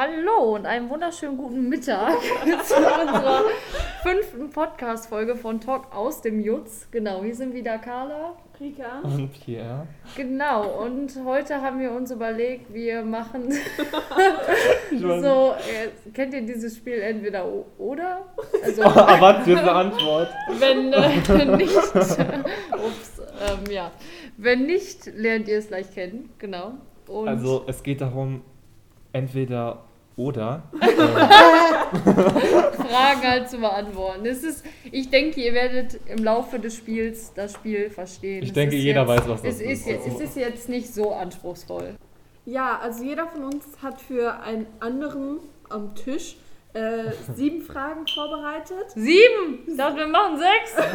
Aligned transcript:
Hallo 0.00 0.54
und 0.54 0.64
einen 0.64 0.88
wunderschönen 0.88 1.36
guten 1.36 1.68
Mittag 1.68 2.18
zu 2.64 2.74
unserer 2.74 3.42
fünften 4.02 4.48
Podcast-Folge 4.48 5.36
von 5.36 5.60
Talk 5.60 5.94
aus 5.94 6.22
dem 6.22 6.40
Jutz. 6.40 6.88
Genau, 6.90 7.22
hier 7.22 7.34
sind 7.34 7.52
wieder 7.52 7.76
Carla. 7.76 8.34
Rika. 8.58 9.00
Und 9.02 9.30
Pierre. 9.30 9.86
Genau, 10.16 10.84
und 10.84 11.12
heute 11.26 11.60
haben 11.60 11.80
wir 11.80 11.92
uns 11.92 12.10
überlegt, 12.12 12.72
wir 12.72 13.04
machen 13.04 13.52
so, 14.98 15.52
äh, 15.52 16.10
kennt 16.14 16.32
ihr 16.32 16.46
dieses 16.46 16.78
Spiel 16.78 16.98
entweder 17.00 17.46
oder? 17.76 18.24
Also, 18.64 18.80
Erwartet 18.80 19.48
jetzt 19.48 19.58
eine 19.58 19.72
Antwort. 19.72 20.30
wenn 20.58 20.94
äh, 20.94 21.56
nicht, 21.56 21.76
ups, 21.76 22.16
ähm, 23.18 23.70
ja, 23.70 23.90
wenn 24.38 24.64
nicht, 24.64 25.14
lernt 25.14 25.46
ihr 25.46 25.58
es 25.58 25.68
gleich 25.68 25.92
kennen, 25.92 26.30
genau. 26.38 26.78
Und 27.06 27.28
Also 27.28 27.64
es 27.66 27.82
geht 27.82 28.00
darum, 28.00 28.40
entweder 29.12 29.89
oder. 30.20 30.62
Fragen 32.00 33.22
halt 33.22 33.48
zu 33.50 33.58
beantworten. 33.58 34.26
Es 34.26 34.42
ist, 34.44 34.64
ich 34.92 35.08
denke, 35.10 35.40
ihr 35.40 35.54
werdet 35.54 35.98
im 36.06 36.22
Laufe 36.22 36.58
des 36.58 36.76
Spiels 36.76 37.32
das 37.34 37.54
Spiel 37.54 37.90
verstehen. 37.90 38.42
Ich 38.42 38.50
Es 38.50 38.54
denke, 38.54 38.76
jeder 38.76 39.00
jetzt, 39.00 39.08
weiß, 39.08 39.28
was 39.28 39.42
das 39.42 39.54
es 39.54 39.60
ist. 39.60 39.70
ist. 39.70 39.86
Jetzt, 39.86 40.06
es 40.06 40.20
ist 40.20 40.36
jetzt 40.36 40.68
nicht 40.68 40.92
so 40.94 41.12
anspruchsvoll. 41.12 41.94
Ja, 42.44 42.78
also 42.82 43.02
jeder 43.04 43.26
von 43.28 43.44
uns 43.44 43.64
hat 43.82 44.00
für 44.00 44.40
einen 44.42 44.66
anderen 44.80 45.38
am 45.68 45.94
Tisch 45.94 46.36
äh, 46.72 47.10
sieben 47.34 47.62
Fragen 47.62 48.06
vorbereitet. 48.06 48.90
Sieben! 48.94 49.64
Ich 49.66 49.76
dachte, 49.76 49.96
wir 49.96 50.06
machen 50.06 50.38
sechs. 50.38 50.76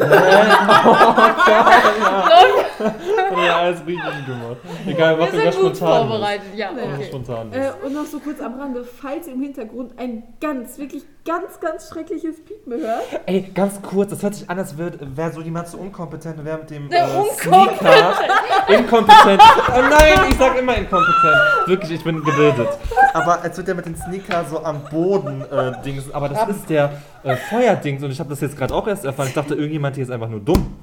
ja, 3.46 3.56
alles 3.58 3.86
richtig 3.86 4.26
gemacht. 4.26 4.56
Egal, 4.86 5.16
mach 5.16 5.32
Wir 5.32 5.44
das 5.44 5.54
sind 5.54 5.64
gut 5.64 5.76
spontan. 5.76 6.08
vorbereitet. 6.08 6.46
Ja, 6.54 6.72
Nee. 6.72 6.82
Mach 6.86 6.96
okay. 6.96 7.06
spontan. 7.08 7.52
Äh, 7.52 7.72
und 7.84 7.92
noch 7.92 8.06
so 8.06 8.18
kurz 8.20 8.40
am 8.40 8.58
Rande, 8.58 8.84
falls 8.84 9.26
ihr 9.26 9.34
im 9.34 9.42
Hintergrund 9.42 9.98
ein 9.98 10.22
ganz, 10.40 10.78
wirklich 10.78 11.04
ganz, 11.26 11.60
ganz 11.60 11.88
schreckliches 11.88 12.42
Piepen 12.44 12.80
hört. 12.80 13.02
Ey, 13.26 13.42
ganz 13.54 13.82
kurz, 13.82 14.10
das 14.10 14.22
hört 14.22 14.34
sich 14.34 14.48
an, 14.48 14.58
als 14.58 14.78
wäre 14.78 14.92
wär 15.00 15.30
so 15.32 15.40
jemand 15.40 15.68
so 15.68 15.78
unkompetent 15.78 16.38
und 16.38 16.44
wäre 16.44 16.58
mit 16.58 16.70
dem 16.70 16.88
Der 16.88 17.04
äh, 17.04 17.18
unkompetent. 17.18 17.80
Sneaker 17.80 18.78
inkompetent. 18.78 19.42
Oh 19.74 19.80
nein, 19.90 20.30
ich 20.30 20.36
sag 20.38 20.58
immer 20.58 20.76
inkompetent. 20.76 21.36
Wirklich, 21.66 21.90
ich 21.92 22.04
bin 22.04 22.22
gebildet. 22.22 22.68
Aber 23.12 23.42
als 23.42 23.56
würde 23.56 23.66
der 23.66 23.74
mit 23.74 23.86
dem 23.86 23.96
Sneaker 23.96 24.44
so 24.44 24.62
am 24.62 24.82
Boden 24.90 25.42
äh, 25.50 25.65
Dings, 25.72 26.10
aber 26.12 26.28
das 26.28 26.48
ist 26.48 26.68
der 26.70 27.00
äh, 27.22 27.36
Feuerdings 27.36 28.02
und 28.02 28.10
ich 28.10 28.18
habe 28.20 28.30
das 28.30 28.40
jetzt 28.40 28.56
gerade 28.56 28.74
auch 28.74 28.86
erst 28.86 29.04
erfahren. 29.04 29.28
Ich 29.28 29.34
dachte, 29.34 29.54
irgendjemand 29.54 29.94
hier 29.96 30.04
ist 30.04 30.10
einfach 30.10 30.28
nur 30.28 30.40
dumm. 30.40 30.74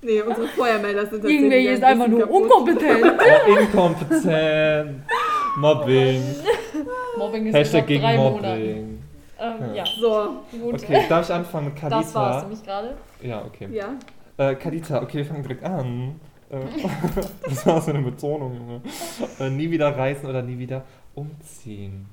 Nee, 0.00 0.22
unsere 0.22 0.46
Feuermelder 0.48 1.00
sind 1.02 1.10
tatsächlich 1.22 1.36
Irgendwer 1.38 1.58
hier 1.58 1.70
ein 1.70 1.76
ist 1.76 1.82
einfach 1.84 2.06
bisschen 2.06 2.18
nur 2.18 2.26
kaputt. 2.28 2.42
unkompetent. 2.42 3.20
Oh, 3.48 3.58
inkompetent. 3.60 5.02
Mobbing. 5.56 6.22
Mobbing 7.18 7.46
ist 7.46 7.54
Hashtag 7.54 7.86
gegen 7.86 8.02
drei 8.02 8.16
Monaten. 8.16 8.60
Mobbing. 8.60 8.98
Ähm, 9.40 9.74
ja, 9.74 9.84
So, 10.00 10.28
gut. 10.62 10.74
Okay, 10.74 11.04
darf 11.08 11.28
ich 11.28 11.34
anfangen 11.34 11.66
mit 11.66 11.76
Kadita? 11.76 12.00
Das 12.00 12.14
war's 12.14 12.42
nämlich 12.42 12.62
gerade. 12.64 12.94
Ja, 13.22 13.44
okay. 13.44 13.68
ja. 13.72 13.88
Äh, 14.36 14.54
Kadita, 14.54 15.02
okay, 15.02 15.18
wir 15.18 15.24
fangen 15.26 15.42
direkt 15.42 15.64
an. 15.64 16.20
Äh, 16.50 16.56
das 17.48 17.66
war 17.66 17.80
so 17.80 17.90
eine 17.90 18.02
Betonung, 18.02 18.54
Junge. 18.54 18.80
Äh, 19.40 19.50
nie 19.50 19.70
wieder 19.70 19.96
reisen 19.96 20.26
oder 20.28 20.42
nie 20.42 20.58
wieder 20.58 20.84
umziehen. 21.14 22.06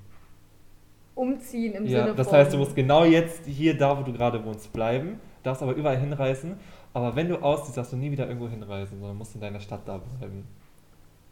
Umziehen 1.16 1.73
im 1.73 1.85
Ja, 1.85 2.03
Sinne 2.03 2.16
das 2.16 2.27
von. 2.27 2.38
heißt, 2.38 2.53
du 2.53 2.58
musst 2.58 2.75
genau 2.75 3.03
jetzt 3.05 3.45
hier, 3.45 3.77
da 3.77 3.97
wo 3.97 4.03
du 4.03 4.11
gerade 4.13 4.44
wohnst, 4.44 4.71
bleiben, 4.73 5.19
darfst 5.44 5.63
aber 5.63 5.73
überall 5.73 5.97
hinreisen. 5.97 6.57
Aber 6.94 7.16
wenn 7.16 7.30
du 7.30 7.38
ausziehst, 7.38 7.77
darfst 7.77 7.94
du 7.94 7.97
nie 7.97 8.11
wieder 8.11 8.27
irgendwo 8.27 8.47
hinreisen, 8.49 8.99
sondern 8.99 9.17
musst 9.17 9.33
in 9.35 9.41
deiner 9.41 9.59
Stadt 9.59 9.81
da 9.85 9.97
bleiben. 9.97 10.45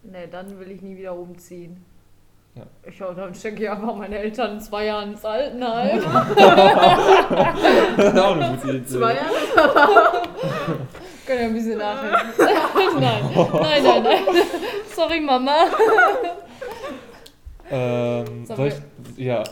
Nee, 0.02 0.26
dann 0.30 0.58
will 0.58 0.70
ich 0.70 0.82
nie 0.82 0.96
wieder 0.96 1.14
umziehen. 1.14 1.84
Ja. 2.54 2.62
Ich 2.88 3.00
hau, 3.02 3.12
dann 3.12 3.34
stecke 3.34 3.62
ich 3.64 3.70
einfach 3.70 3.96
meine 3.96 4.16
Eltern 4.18 4.52
in 4.52 4.60
zwei 4.60 4.84
Jahren 4.86 5.12
ins 5.12 5.24
Altenheim. 5.24 6.00
das 7.96 8.06
ist 8.14 8.18
auch 8.18 8.36
eine 8.36 8.56
gute 8.56 8.76
Idee. 8.76 8.86
Zwei 8.86 9.14
Jahre. 9.14 10.22
Können 11.26 11.40
ja 11.40 11.46
ein 11.46 11.54
bisschen 11.54 11.78
nachhelfen. 11.78 12.28
nein, 13.00 13.22
nein, 13.32 13.82
nein, 13.82 14.02
nein. 14.04 14.22
Sorry, 14.94 15.20
Mama. 15.20 15.56
Ähm, 17.70 18.44
soll 18.46 18.68
ich, 18.68 18.74
ja. 19.24 19.42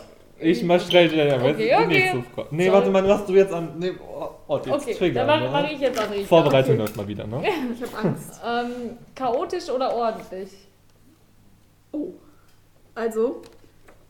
Ich 0.43 0.63
mal 0.63 0.79
schnell, 0.79 1.13
ja, 1.15 1.25
ja, 1.25 1.35
Okay, 1.37 1.75
okay. 1.75 1.87
nächste 1.87 2.23
Frage. 2.23 2.47
Nee, 2.51 2.71
warte 2.71 2.89
mal, 2.89 3.07
was 3.07 3.25
du 3.25 3.33
jetzt 3.33 3.53
an. 3.53 3.73
Nee, 3.79 3.93
oh, 3.99 4.29
oh 4.47 4.57
jetzt 4.57 4.69
Okay, 4.69 4.93
triggern, 4.93 5.27
dann 5.27 5.43
ne? 5.43 5.49
mache 5.49 5.63
mach 5.63 5.71
ich 5.71 5.79
jetzt 5.79 5.99
an 5.99 6.11
Rita. 6.11 6.25
Vorbereitung 6.27 6.71
Okay. 6.73 6.81
läuft 6.81 6.97
mal 6.97 7.07
wieder, 7.07 7.27
ne? 7.27 7.43
Ich 7.75 7.81
habe 7.93 8.07
Angst. 8.07 8.41
Ähm, 8.45 8.97
chaotisch 9.15 9.69
oder 9.69 9.93
ordentlich? 9.93 10.49
Oh. 11.91 12.13
Also, 12.95 13.41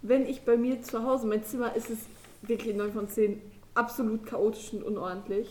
wenn 0.01 0.25
ich 0.27 0.41
bei 0.41 0.57
mir 0.57 0.81
zu 0.81 1.03
Hause, 1.03 1.27
mein 1.27 1.43
Zimmer 1.43 1.75
ist 1.75 1.89
es 1.89 1.99
wirklich 2.41 2.75
9 2.75 2.91
von 2.93 3.07
10 3.07 3.41
absolut 3.75 4.25
chaotisch 4.25 4.73
und 4.73 4.83
unordentlich. 4.83 5.49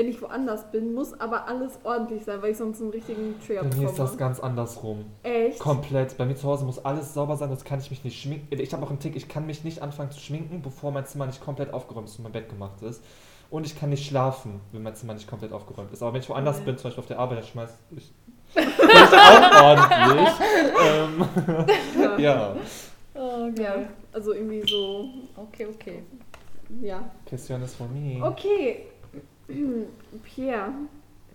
Wenn 0.00 0.08
ich 0.08 0.22
woanders 0.22 0.70
bin, 0.70 0.94
muss 0.94 1.12
aber 1.20 1.46
alles 1.46 1.78
ordentlich 1.84 2.24
sein, 2.24 2.40
weil 2.40 2.52
ich 2.52 2.56
sonst 2.56 2.80
einen 2.80 2.88
richtigen 2.88 3.34
Trigger 3.46 3.64
Bei 3.64 3.76
mir 3.76 3.84
ist 3.86 3.98
das 3.98 4.12
bekomme. 4.12 4.16
ganz 4.30 4.40
andersrum. 4.40 5.04
Echt? 5.22 5.58
Komplett. 5.58 6.16
Bei 6.16 6.24
mir 6.24 6.34
zu 6.36 6.48
Hause 6.48 6.64
muss 6.64 6.82
alles 6.82 7.12
sauber 7.12 7.36
sein, 7.36 7.50
sonst 7.50 7.66
kann 7.66 7.80
ich 7.80 7.90
mich 7.90 8.02
nicht 8.02 8.18
schminken. 8.18 8.46
Ich 8.58 8.72
habe 8.72 8.82
auch 8.82 8.88
einen 8.88 8.98
Tick, 8.98 9.14
ich 9.14 9.28
kann 9.28 9.44
mich 9.44 9.62
nicht 9.62 9.82
anfangen 9.82 10.10
zu 10.10 10.18
schminken, 10.18 10.62
bevor 10.62 10.90
mein 10.90 11.04
Zimmer 11.04 11.26
nicht 11.26 11.44
komplett 11.44 11.74
aufgeräumt 11.74 12.08
ist 12.08 12.16
und 12.16 12.22
mein 12.22 12.32
Bett 12.32 12.48
gemacht 12.48 12.80
ist. 12.80 13.04
Und 13.50 13.66
ich 13.66 13.78
kann 13.78 13.90
nicht 13.90 14.06
schlafen, 14.08 14.60
wenn 14.72 14.82
mein 14.82 14.94
Zimmer 14.94 15.12
nicht 15.12 15.28
komplett 15.28 15.52
aufgeräumt 15.52 15.92
ist. 15.92 16.02
Aber 16.02 16.14
wenn 16.14 16.22
ich 16.22 16.30
woanders 16.30 16.60
Nee. 16.60 16.64
bin, 16.64 16.78
zum 16.78 16.84
Beispiel 16.84 17.00
auf 17.02 17.06
der 17.06 17.18
Arbeit, 17.18 17.38
dann 17.40 17.46
schmeiß 17.46 17.70
ich. 17.94 18.10
ich 18.54 18.64
auch 18.82 19.62
ordentlich. 19.62 20.28
ähm, 20.82 21.26
Ja. 22.00 22.18
ja. 22.18 22.56
Oh, 23.14 23.50
ja. 23.60 23.74
Also 24.14 24.32
irgendwie 24.32 24.62
so, 24.66 25.10
Okay, 25.36 25.66
okay. 25.66 26.02
ja. 26.80 27.02
Question 27.26 27.60
ist 27.62 27.74
von 27.74 27.92
mir. 27.92 28.24
Okay. 28.24 28.86
Pierre, 30.24 30.70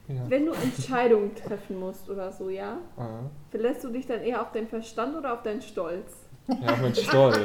Ja. 0.07 0.15
wenn 0.29 0.45
du 0.45 0.51
Entscheidungen 0.53 1.35
treffen 1.35 1.79
musst 1.79 2.09
oder 2.09 2.31
so, 2.31 2.49
ja? 2.49 2.77
Ah. 2.97 3.21
Verlässt 3.51 3.83
du 3.83 3.89
dich 3.89 4.05
dann 4.05 4.21
eher 4.21 4.41
auf 4.41 4.51
deinen 4.51 4.67
Verstand 4.67 5.15
oder 5.15 5.33
auf 5.33 5.43
deinen 5.43 5.61
Stolz? 5.61 6.11
Ja, 6.47 6.73
auf 6.73 6.81
meinen 6.81 6.95
Stolz. 6.95 7.37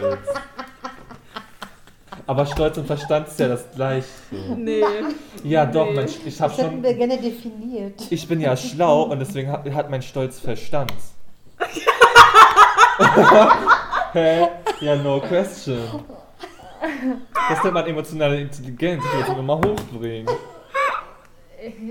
Aber 2.26 2.46
Stolz 2.46 2.76
und 2.76 2.86
Verstand 2.86 3.28
ist 3.28 3.40
ja 3.40 3.48
das 3.48 3.64
gleiche. 3.74 4.06
Nee. 4.56 4.84
Ja, 5.42 5.64
doch, 5.66 5.86
Nee. 5.86 5.94
mein, 5.94 6.04
ich 6.06 6.40
habe 6.40 6.52
Das 6.52 6.58
hätten 6.62 6.72
schon. 6.74 6.82
wir 6.82 6.94
gerne 6.94 7.18
definiert. 7.18 8.00
Ich 8.10 8.28
bin 8.28 8.40
ja 8.40 8.56
schlau 8.56 9.04
und 9.04 9.18
deswegen 9.20 9.50
hat, 9.50 9.68
hat 9.72 9.90
mein 9.90 10.02
Stolz 10.02 10.38
Verstand. 10.38 10.92
Hä? 14.12 14.48
Ja, 14.80 14.96
no 14.96 15.20
question. 15.20 15.78
Das 17.48 17.62
nennt 17.62 17.74
man 17.74 17.86
emotionale 17.86 18.40
Intelligenz. 18.40 19.02
Ich 19.04 19.12
will 19.12 19.20
das 19.26 19.38
immer 19.38 19.56
hochbringen. 19.58 20.28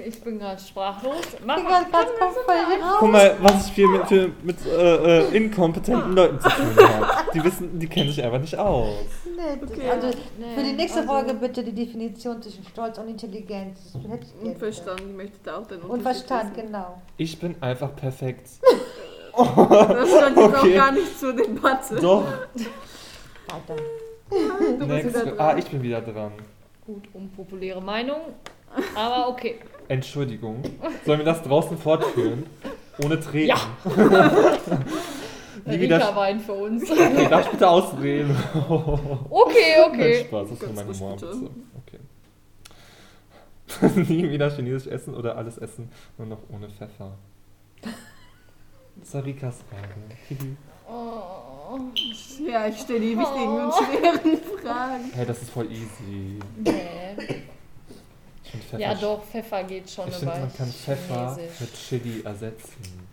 Ich 0.08 0.20
bin 0.22 0.40
gerade 0.40 0.60
sprachlos. 0.60 1.16
Mach 1.46 1.58
Ich 1.58 1.64
mal. 1.64 1.84
bin 1.84 1.92
gerade 1.92 2.10
voll 2.18 2.56
raus. 2.82 2.96
Guck 3.00 3.12
mal, 3.12 3.36
was 3.40 3.68
ich 3.68 3.74
viel 3.74 3.88
mit, 3.88 4.08
für, 4.08 4.32
mit 4.42 4.66
äh, 4.66 5.20
äh, 5.28 5.38
inkompetenten 5.38 6.14
Leuten 6.14 6.40
zu 6.40 6.50
tun 6.50 6.76
habe. 6.78 7.08
Die 7.34 7.44
wissen, 7.44 7.78
die 7.80 7.88
kennen 7.88 8.10
sich 8.10 8.24
einfach 8.24 8.40
nicht 8.40 8.58
aus. 8.58 8.88
Nee, 9.26 9.62
Okay. 9.72 9.90
also 9.90 10.08
Nee, 10.38 10.56
für 10.56 10.64
die 10.64 10.74
nächste 10.74 11.00
also- 11.02 11.12
Folge 11.14 11.34
bitte 11.36 11.64
die 11.64 11.74
Definition 11.74 12.42
zwischen 12.42 12.64
Stolz 12.66 12.98
und 12.98 13.10
Intelligenz. 13.10 13.80
Und 14.42 14.58
Verstand, 14.58 15.02
ich 15.02 15.16
möchte 15.16 15.38
da 15.44 15.58
auch 15.58 15.68
den 15.68 15.82
Und 15.82 15.90
Unterschied 15.92 16.26
Verstand, 16.28 16.56
wissen. 16.58 16.68
genau. 16.68 17.02
Ich 17.18 17.40
bin 17.40 17.56
einfach 17.62 17.96
perfekt. 17.96 18.48
Das 19.38 20.10
stand 20.10 20.36
jetzt 20.36 20.48
Okay. 20.58 20.72
auch 20.80 20.84
gar 20.86 20.92
nicht 20.92 21.18
zur 21.18 21.32
Debatte. 21.34 21.96
Doch. 21.96 22.26
Weiter. 23.48 23.82
Du 24.30 24.78
bist 24.80 24.90
Next. 24.90 25.10
wieder 25.10 25.26
dran. 25.28 25.36
Ah, 25.38 25.58
ich 25.58 25.66
bin 25.66 25.82
wieder 25.82 26.02
dran. 26.02 26.32
Gut, 26.86 27.04
unpopuläre 27.14 27.82
Meinung. 27.82 28.18
Aber 28.96 29.30
okay. 29.30 29.60
Entschuldigung. 29.88 30.62
Sollen 31.06 31.20
wir 31.20 31.26
das 31.26 31.42
draußen 31.42 31.78
fortführen? 31.78 32.46
Ohne 33.04 33.20
Treten? 33.20 33.48
Ja. 33.48 33.58
Nie 35.66 35.80
wieder. 35.80 35.98
Rika 35.98 36.16
Wein 36.16 36.40
für 36.40 36.54
uns. 36.54 36.90
Okay, 36.90 37.28
darf 37.30 37.46
ich 37.46 37.52
bitte 37.52 37.70
ausreden? 37.70 38.36
Okay, 39.30 39.76
Nein, 39.78 39.90
okay. 39.92 40.26
Spaß, 40.26 40.50
das 40.50 40.62
ist 40.62 40.76
meine 40.76 41.16
bitte. 41.16 41.50
Okay. 41.86 42.00
Nie 44.14 44.30
wieder 44.30 44.50
chinesisch 44.50 44.92
essen 44.92 45.14
oder 45.16 45.38
alles 45.38 45.58
essen, 45.58 45.92
nur 46.18 46.28
noch 46.28 46.40
ohne 46.50 46.70
Pfeffer. 46.70 47.18
Das 48.96 49.14
war 49.14 49.24
Rikas 49.26 49.58
Frage. 49.70 49.94
Oh, 50.88 51.80
Ja, 52.48 52.68
ich 52.68 52.80
stelle 52.80 53.00
die 53.00 53.18
wichtigen 53.18 53.62
und 53.62 53.74
schweren 53.74 54.38
Fragen. 54.62 55.12
hey, 55.14 55.26
das 55.26 55.42
ist 55.42 55.52
voll 55.52 55.68
easy. 55.72 56.40
nee. 56.58 56.99
Pfeffer 58.70 58.82
Ja, 58.82 58.96
doch, 58.96 59.24
Pfeffer 59.24 59.64
geht 59.64 59.90
schon 59.90 60.08
Ich 60.08 60.16
finde, 60.16 60.40
man 60.40 60.56
kann 60.56 60.68
Pfeffer 60.68 61.36
Chinesisch. 61.36 61.60
mit 61.60 61.74
Chili 61.74 62.22
ersetzen. 62.24 63.10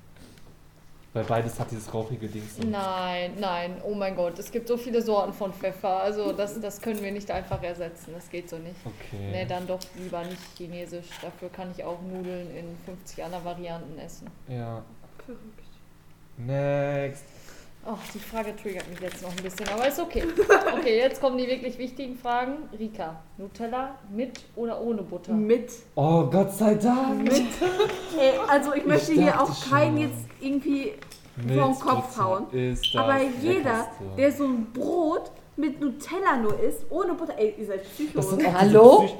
Weil 1.12 1.24
beides 1.24 1.58
hat 1.58 1.70
dieses 1.70 1.92
rauchige 1.94 2.28
Ding. 2.28 2.42
so. 2.46 2.62
Nein, 2.68 3.32
nein, 3.40 3.80
oh 3.82 3.94
mein 3.94 4.14
Gott, 4.14 4.38
es 4.38 4.52
gibt 4.52 4.68
so 4.68 4.76
viele 4.76 5.00
Sorten 5.00 5.32
von 5.32 5.50
Pfeffer. 5.50 6.02
Also 6.02 6.32
das, 6.32 6.60
das 6.60 6.78
können 6.78 7.02
wir 7.02 7.10
nicht 7.10 7.30
einfach 7.30 7.62
ersetzen. 7.62 8.12
Das 8.14 8.28
geht 8.28 8.50
so 8.50 8.58
nicht. 8.58 8.76
Okay. 8.84 9.30
Nee, 9.32 9.46
dann 9.46 9.66
doch 9.66 9.80
lieber 9.94 10.22
nicht 10.24 10.42
chinesisch. 10.58 11.06
Dafür 11.22 11.48
kann 11.48 11.70
ich 11.74 11.82
auch 11.82 12.02
Nudeln 12.02 12.54
in 12.54 12.66
50 12.84 13.24
anderen 13.24 13.44
Varianten 13.46 13.98
essen. 13.98 14.26
Ja. 14.46 14.82
Verrückt. 15.24 15.62
Next. 16.36 17.24
Oh, 17.88 17.96
die 18.12 18.18
Frage 18.18 18.56
triggert 18.56 18.88
mich 18.90 18.98
jetzt 18.98 19.22
noch 19.22 19.30
ein 19.30 19.42
bisschen, 19.44 19.68
aber 19.68 19.86
ist 19.86 20.00
okay. 20.00 20.24
Okay, 20.76 20.98
jetzt 20.98 21.20
kommen 21.20 21.38
die 21.38 21.46
wirklich 21.46 21.78
wichtigen 21.78 22.16
Fragen. 22.16 22.68
Rika, 22.76 23.22
Nutella 23.38 23.94
mit 24.10 24.40
oder 24.56 24.80
ohne 24.80 25.02
Butter? 25.02 25.32
Mit. 25.32 25.70
Oh, 25.94 26.24
Gott 26.24 26.52
sei 26.52 26.74
Dank. 26.74 27.22
Mit. 27.22 27.46
Ey, 28.18 28.32
also 28.48 28.74
ich 28.74 28.84
möchte 28.84 29.12
hier 29.12 29.40
auch 29.40 29.70
keinen 29.70 29.98
schon. 29.98 30.10
jetzt 30.10 30.26
irgendwie 30.40 30.94
Mit 31.36 31.60
vom 31.60 31.78
Kopf 31.78 32.16
Butter 32.16 32.24
hauen. 32.24 32.50
Ist 32.50 32.92
das 32.92 33.00
Aber 33.00 33.20
jeder, 33.40 33.86
der 34.16 34.32
so 34.32 34.46
ein 34.46 34.72
Brot 34.72 35.30
mit 35.58 35.80
Nutella 35.80 36.36
nur 36.42 36.58
isst, 36.60 36.84
ohne 36.90 37.14
Butter, 37.14 37.32
ey, 37.38 37.54
ihr 37.58 37.66
seid 37.66 37.80
Das 37.80 37.88
Psychos. 37.92 38.30
sind 38.30 38.46
auch 38.46 38.52
Hallo? 38.54 38.98
Psych 39.00 39.14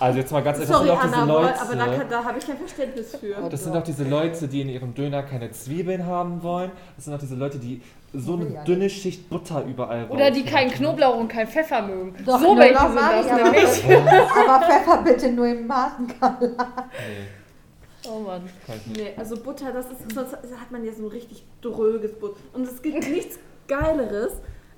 also 0.00 0.18
jetzt 0.18 0.30
mal 0.32 0.42
ganz 0.42 0.58
ehrlich, 0.60 0.68
das 0.70 0.76
Sorry, 0.78 0.88
sind 0.88 0.98
auch 0.98 1.02
diese 1.02 1.24
Leute. 1.26 1.60
aber 1.60 1.74
da, 1.76 2.04
da 2.04 2.24
habe 2.24 2.38
ich 2.38 2.46
kein 2.46 2.58
Verständnis 2.58 3.16
für. 3.16 3.48
Das 3.50 3.64
sind 3.64 3.76
auch 3.76 3.82
diese 3.82 4.04
Leute, 4.04 4.48
die 4.48 4.60
in 4.60 4.68
ihrem 4.68 4.94
Döner 4.94 5.22
keine 5.22 5.50
Zwiebeln 5.50 6.06
haben 6.06 6.42
wollen. 6.42 6.70
Das 6.96 7.06
sind 7.06 7.14
auch 7.14 7.18
diese 7.18 7.34
Leute, 7.34 7.58
die 7.58 7.80
so 8.12 8.34
eine 8.34 8.52
Ja. 8.52 8.64
dünne 8.64 8.88
Schicht 8.90 9.28
Butter 9.28 9.64
überall 9.64 10.06
Oder 10.08 10.30
die 10.30 10.44
keinen 10.44 10.70
Knoblauch 10.70 11.16
und 11.18 11.28
keinen 11.28 11.48
Pfeffer 11.48 11.82
mögen. 11.82 12.14
Doch, 12.24 12.38
so 12.40 12.56
welche 12.56 12.74
Knoblauch 12.74 12.92
sind 12.92 12.94
mag 12.94 13.12
das 13.12 13.26
ich, 13.26 13.32
aber- 13.32 13.50
nämlich. 13.50 14.28
Aber 14.48 14.66
Pfeffer 14.66 15.02
bitte 15.04 15.32
nur 15.32 15.46
im 15.48 15.66
Maßenskala. 15.66 16.36
Nee, 16.40 18.08
Oh 18.08 18.20
Mann. 18.20 18.42
Nee, 18.96 19.12
also 19.16 19.36
Butter, 19.36 19.72
das 19.72 19.86
ist, 19.86 20.14
sonst 20.14 20.32
hat 20.32 20.70
man 20.70 20.84
ja 20.84 20.92
so 20.92 21.02
ein 21.04 21.08
richtig 21.10 21.44
dröges 21.60 22.12
Butter. 22.18 22.36
Und 22.54 22.62
es 22.66 22.80
gibt 22.80 23.06
nichts 23.10 23.38
Geileres, 23.66 24.32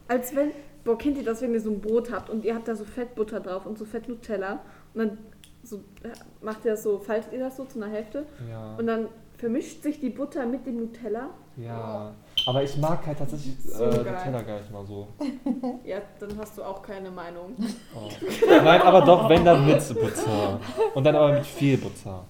als 0.08 0.34
wenn, 0.34 0.50
boah, 0.84 0.96
kennt 0.98 1.16
ihr 1.18 1.24
das, 1.24 1.40
wenn 1.42 1.52
ihr 1.52 1.60
so 1.60 1.70
ein 1.70 1.80
Brot 1.80 2.10
habt 2.12 2.30
und 2.30 2.44
ihr 2.44 2.54
habt 2.54 2.68
da 2.68 2.74
so 2.74 2.84
Fettbutter 2.84 3.40
drauf 3.40 3.66
und 3.66 3.78
so 3.78 3.84
Fett 3.84 4.08
Nutella 4.08 4.60
und 4.94 4.98
dann 5.00 5.18
so, 5.62 5.76
äh, 6.02 6.08
macht 6.42 6.64
ihr 6.64 6.72
das 6.72 6.82
so, 6.82 6.98
faltet 6.98 7.32
ihr 7.32 7.40
das 7.40 7.56
so 7.56 7.64
zu 7.64 7.82
einer 7.82 7.92
Hälfte 7.92 8.24
Ja, 8.50 8.76
und 8.76 8.86
dann 8.86 9.08
vermischt 9.36 9.82
sich 9.82 10.00
die 10.00 10.10
Butter 10.10 10.44
mit 10.46 10.66
dem 10.66 10.76
Nutella. 10.78 11.30
ja. 11.56 12.12
Aber 12.46 12.62
ich 12.62 12.74
mag 12.78 13.06
halt 13.06 13.18
tatsächlich 13.18 13.54
So 13.62 13.84
äh, 13.84 13.90
geil. 13.90 14.14
Nutella 14.14 14.42
gar 14.42 14.58
nicht 14.58 14.72
mal 14.72 14.84
so. 14.86 15.08
Ja, 15.84 15.98
dann 16.18 16.30
hast 16.38 16.56
du 16.56 16.62
auch 16.62 16.80
keine 16.82 17.10
Meinung. 17.10 17.54
Oh. 17.94 18.08
Nein, 18.48 18.80
aber 18.80 19.02
doch, 19.02 19.28
wenn 19.28 19.44
dann 19.44 19.66
mit 19.66 19.78
Butter. 19.94 20.58
Und 20.94 21.04
dann 21.04 21.14
aber 21.16 21.32
mit 21.34 21.44
viel 21.44 21.76
Butter. 21.76 22.24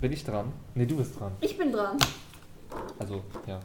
Bin 0.00 0.12
ich 0.12 0.24
dran? 0.24 0.52
Nee, 0.76 0.86
du 0.86 0.96
bist 0.96 1.18
dran. 1.18 1.32
Ich 1.40 1.58
bin 1.58 1.72
dran. 1.72 1.96
Also, 3.00 3.22
ja. 3.48 3.58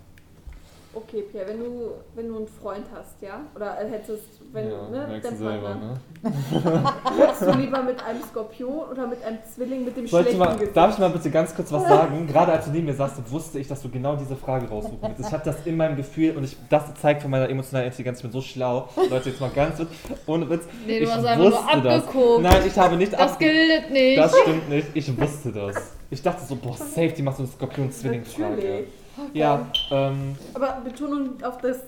Okay, 0.98 1.22
Pierre, 1.32 1.48
wenn 1.50 1.60
du, 1.60 1.92
wenn 2.16 2.28
du 2.28 2.38
einen 2.38 2.48
Freund 2.48 2.86
hast, 2.92 3.22
ja? 3.22 3.42
Oder 3.56 3.76
hättest, 3.76 4.42
wenn, 4.52 4.72
ja, 4.72 4.90
ne, 4.90 5.08
merkst 5.08 5.38
selber, 5.38 5.68
Partner. 5.68 6.00
ne? 6.24 6.84
Würdest 7.18 7.42
du 7.44 7.52
lieber 7.52 7.84
mit 7.84 8.04
einem 8.04 8.24
Skorpion 8.24 8.80
oder 8.92 9.06
mit 9.06 9.24
einem 9.24 9.38
Zwilling 9.54 9.86
mit 9.86 9.96
dem 9.96 10.08
Soll 10.08 10.22
ich 10.22 10.28
schlechten 10.30 10.40
mal, 10.40 10.54
Gesicht? 10.58 10.76
darf 10.76 10.94
ich 10.94 10.98
mal 10.98 11.10
bitte 11.12 11.30
ganz 11.30 11.54
kurz 11.56 11.72
was 11.72 11.88
sagen? 11.88 12.26
Gerade 12.26 12.54
als 12.54 12.66
du 12.66 12.72
neben 12.72 12.88
mir 12.88 12.96
saßt, 12.96 13.30
wusste 13.32 13.60
ich, 13.60 13.68
dass 13.68 13.80
du 13.84 13.90
genau 13.90 14.16
diese 14.16 14.36
Frage 14.36 14.68
raussuchen 14.68 14.98
willst. 15.02 15.20
Ich 15.20 15.32
habe 15.32 15.44
das 15.46 15.58
in 15.68 15.78
meinem 15.78 15.96
Gefühl 15.98 16.36
und 16.36 16.44
ich, 16.46 16.58
das 16.68 16.96
zeigt 16.96 17.22
von 17.22 17.30
meiner 17.30 17.48
emotionalen 17.48 17.88
Intelligenz, 17.88 18.18
ich 18.18 18.24
bin 18.24 18.32
so 18.32 18.42
schlau. 18.42 18.90
Leute, 19.10 19.30
jetzt 19.30 19.40
mal 19.40 19.52
ganz 19.52 19.78
kurz, 19.78 19.90
ohne 20.26 20.50
Witz. 20.50 20.64
Nee, 20.88 20.98
du 21.00 21.06
ich 21.06 21.12
hast 21.12 21.24
einfach 21.26 21.38
nur 21.38 21.52
wusste 21.52 21.82
das. 21.84 22.04
abgeguckt. 22.08 22.42
Nein, 22.42 22.64
ich 22.66 22.78
habe 22.80 22.96
nicht 22.96 23.14
Das 23.14 23.38
gilt 23.38 23.92
nicht. 23.92 24.18
Das 24.18 24.36
stimmt 24.36 24.70
nicht, 24.70 24.88
ich 24.96 25.22
wusste 25.22 25.52
das. 25.52 25.76
Ich 26.10 26.22
dachte 26.24 26.44
so, 26.44 26.56
boah, 26.56 26.76
safe, 26.76 27.10
die 27.10 27.22
macht 27.22 27.38
so 27.38 27.44
eine 27.44 27.52
Skorpion-Zwilling-Frage. 27.52 28.86
Natürlich. 29.18 29.36
Ja, 29.36 29.72
ähm, 29.92 30.36
Aber 30.54 30.82
Betonung 30.84 31.42
auf 31.44 31.58
das, 31.60 31.80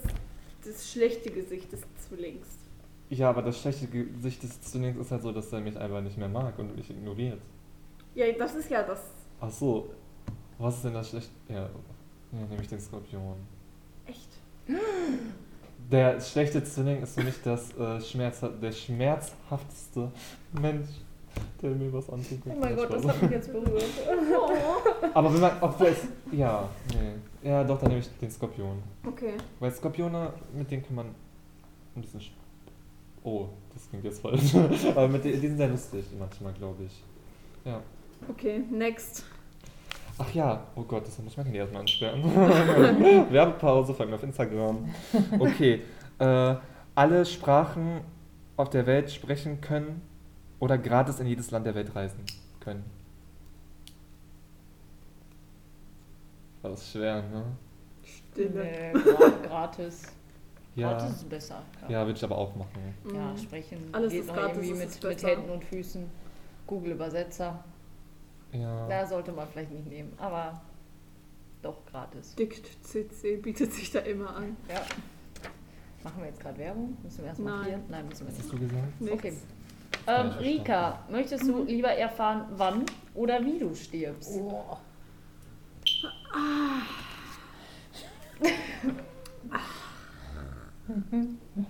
das 0.65 0.91
schlechte 0.91 1.29
Gesicht 1.31 1.71
des 1.71 1.81
Zwillings. 2.07 2.47
ja, 3.09 3.29
aber 3.29 3.41
das 3.41 3.59
schlechte 3.59 3.87
Gesicht 3.87 4.43
des 4.43 4.61
Zwillings 4.61 4.97
ist 4.97 5.11
halt 5.11 5.21
so, 5.23 5.31
dass 5.31 5.51
er 5.53 5.59
mich 5.61 5.77
einfach 5.77 6.01
nicht 6.01 6.17
mehr 6.17 6.29
mag 6.29 6.57
und 6.59 6.75
mich 6.75 6.89
ignoriert. 6.89 7.39
Ja, 8.15 8.25
das 8.37 8.55
ist 8.55 8.69
ja 8.69 8.83
das. 8.83 9.01
Ach 9.39 9.51
so, 9.51 9.93
was 10.57 10.75
ist 10.75 10.85
denn 10.85 10.93
das 10.93 11.09
schlechte? 11.09 11.29
Ja, 11.47 11.61
ja 11.61 12.45
nehme 12.49 12.61
ich 12.61 12.67
den 12.67 12.79
Skorpion. 12.79 13.35
Echt? 14.05 14.29
Der 15.91 16.19
schlechte 16.21 16.63
Zwilling 16.63 17.01
ist 17.01 17.15
für 17.15 17.23
mich 17.23 17.35
das, 17.43 17.75
äh, 17.77 17.99
Schmerz, 18.01 18.41
der 18.61 18.71
schmerzhafteste 18.71 20.11
Mensch, 20.61 20.89
der 21.61 21.71
mir 21.71 21.91
was 21.91 22.09
antut. 22.09 22.39
Oh 22.45 22.53
mein 22.59 22.75
Gott, 22.75 22.93
das 22.93 23.07
hat 23.07 23.21
mich 23.21 23.31
jetzt 23.31 23.51
berührt. 23.51 23.83
Aber 25.13 25.33
wenn 25.33 25.41
man, 25.41 25.51
obwohl 25.61 25.87
es, 25.87 26.07
ja, 26.31 26.67
nee, 26.93 27.49
ja 27.49 27.63
doch, 27.63 27.79
dann 27.79 27.89
nehme 27.89 28.01
ich 28.01 28.09
den 28.19 28.31
Skorpion. 28.31 28.81
Okay. 29.05 29.33
Weil 29.59 29.71
Skorpione, 29.71 30.33
mit 30.53 30.69
denen 30.71 30.83
kann 30.85 30.95
man 30.95 31.07
ein 31.95 32.01
bisschen, 32.01 32.21
sch- 32.21 32.31
oh, 33.23 33.47
das 33.73 33.89
klingt 33.89 34.05
jetzt 34.05 34.21
falsch, 34.21 34.55
aber 34.95 35.07
mit 35.07 35.23
denen, 35.25 35.41
die 35.41 35.47
sind 35.47 35.57
sehr 35.57 35.67
lustig 35.69 36.05
manchmal, 36.17 36.53
glaube 36.53 36.83
ich. 36.85 37.03
Ja. 37.65 37.81
Okay, 38.29 38.61
next. 38.71 39.23
Ach 40.17 40.33
ja, 40.33 40.61
oh 40.75 40.81
Gott, 40.83 41.07
das 41.07 41.17
muss 41.19 41.31
ich 41.31 41.37
mein 41.37 41.45
Handy 41.45 41.59
erstmal 41.59 41.81
ansperren. 41.81 42.21
Werbepause, 43.31 43.93
folgen 43.93 44.13
auf 44.13 44.23
Instagram. 44.23 44.89
Okay, 45.39 45.81
äh, 46.19 46.55
alle 46.95 47.25
Sprachen 47.25 48.01
auf 48.57 48.69
der 48.69 48.85
Welt 48.85 49.09
sprechen 49.09 49.61
können 49.61 50.01
oder 50.59 50.77
gratis 50.77 51.19
in 51.19 51.27
jedes 51.27 51.51
Land 51.51 51.65
der 51.65 51.75
Welt 51.75 51.93
reisen 51.95 52.19
können. 52.59 52.83
Das 56.61 56.81
ist 56.81 56.91
schwer, 56.91 57.21
ne? 57.21 57.45
Stille. 58.03 58.63
Nee, 58.63 58.93
gra- 58.99 59.47
gratis. 59.47 60.03
Ja, 60.75 60.91
Gratis 60.91 61.15
ist 61.17 61.29
besser. 61.29 61.61
ja 61.87 62.05
würde 62.05 62.17
ich 62.17 62.23
aber 62.23 62.37
auch 62.37 62.55
machen. 62.55 62.93
Ja, 63.13 63.31
Mhm. 63.31 63.37
sprechen 63.37 63.77
Alles 63.91 64.11
geht 64.11 64.21
ist 64.21 64.27
noch 64.27 64.35
gratis, 64.35 64.57
irgendwie 64.57 64.71
ist 64.71 64.79
mit, 65.03 65.03
es 65.17 65.23
mit. 65.23 65.23
Händen 65.31 65.49
und 65.49 65.63
Füßen. 65.63 66.05
Google 66.67 66.91
Übersetzer. 66.93 67.63
Ja. 68.51 68.87
Da 68.87 69.05
sollte 69.05 69.31
man 69.31 69.47
vielleicht 69.47 69.71
nicht 69.71 69.87
nehmen, 69.87 70.13
aber 70.17 70.61
doch 71.61 71.85
gratis. 71.85 72.35
Dict 72.35 72.65
CC 72.85 73.37
bietet 73.37 73.73
sich 73.73 73.91
da 73.91 73.99
immer 73.99 74.35
an. 74.35 74.55
Ja. 74.69 74.81
Machen 76.03 76.19
wir 76.21 76.27
jetzt 76.27 76.39
gerade 76.39 76.57
Werbung? 76.57 76.95
Müssen 77.03 77.19
wir 77.19 77.25
erstmal 77.27 77.51
Nein. 77.53 77.59
markieren? 77.61 77.83
Nein, 77.89 78.07
müssen 78.07 78.25
wir 78.27 78.31
nicht. 78.33 78.39
hast 78.43 78.51
du 78.53 78.59
gesagt? 78.59 79.01
Nix. 79.01 79.13
Okay. 79.13 79.33
Ja, 80.09 80.21
Ähm, 80.21 80.31
Rika, 80.39 80.99
möchtest 81.09 81.47
du 81.47 81.63
lieber 81.63 81.89
erfahren, 81.89 82.45
wann 82.57 82.83
oder 83.13 83.43
wie 83.45 83.59
du 83.59 83.73
stirbst? 83.75 84.39
Oh. 84.41 84.77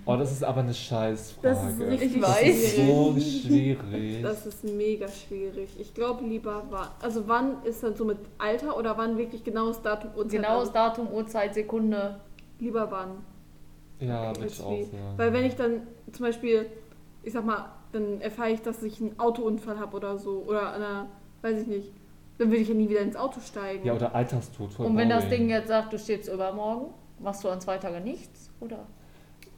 Oh, 0.06 0.16
das 0.16 0.32
ist 0.32 0.44
aber 0.44 0.62
eine 0.62 0.74
Scheißfrage. 0.74 1.48
Das 1.50 1.72
ist 1.74 1.82
richtig 1.82 2.16
Ich 2.16 2.22
Das 2.22 2.36
weiß. 2.42 2.48
ist 2.48 2.76
so 2.78 3.16
schwierig. 3.20 4.22
Das 4.22 4.46
ist 4.46 4.64
mega 4.64 5.08
schwierig. 5.10 5.70
Ich 5.78 5.94
glaube 5.94 6.24
lieber 6.26 6.64
wann. 6.70 6.88
Also 7.02 7.28
wann 7.28 7.62
ist 7.66 7.84
dann 7.84 7.96
so 7.96 8.06
mit 8.06 8.18
Alter 8.38 8.78
oder 8.78 8.98
wann 8.98 9.18
wirklich 9.18 9.44
genaues 9.44 9.82
Datum 9.82 10.12
Uhrzeit? 10.16 10.32
Genaues 10.42 10.72
Datum, 10.72 11.12
Uhrzeit, 11.12 11.54
Sekunde. 11.54 12.20
Lieber 12.60 12.90
wann. 12.90 13.10
ja, 14.00 14.30
würde 14.36 14.48
ich 14.48 14.62
auch 14.62 14.82
sagen. 14.84 15.14
Weil 15.18 15.34
wenn 15.34 15.46
ich 15.46 15.56
dann 15.56 15.82
zum 16.14 16.26
Beispiel, 16.26 16.68
ich 17.24 17.34
sag 17.34 17.46
mal, 17.46 17.66
dann 17.92 18.22
erfahre 18.22 18.52
ich, 18.52 18.62
dass 18.62 18.84
ich 18.84 19.02
einen 19.02 19.20
Autounfall 19.20 19.80
habe 19.80 19.96
oder 19.98 20.18
so. 20.18 20.44
Oder 20.48 20.74
einer, 20.74 21.08
weiß 21.42 21.62
ich 21.62 21.68
nicht. 21.68 21.92
Dann 22.38 22.52
will 22.52 22.62
ich 22.62 22.70
ja 22.70 22.74
nie 22.74 22.90
wieder 22.90 23.02
ins 23.02 23.16
Auto 23.16 23.42
steigen. 23.42 23.86
Ja, 23.86 23.94
oder 23.94 24.16
Alterstod. 24.16 24.80
Und 24.80 24.96
wenn 24.96 25.10
das. 25.10 25.28
Ding 25.30 25.50
jetzt 25.50 25.68
sagt, 25.68 25.92
du 25.92 26.00
stirbst 26.00 26.30
übermorgen, 26.32 26.94
machst 27.20 27.44
du 27.44 27.50
an 27.50 27.60
zwei 27.60 27.78
Tage 27.78 28.00
nichts? 28.00 28.50
Oder? 28.60 28.88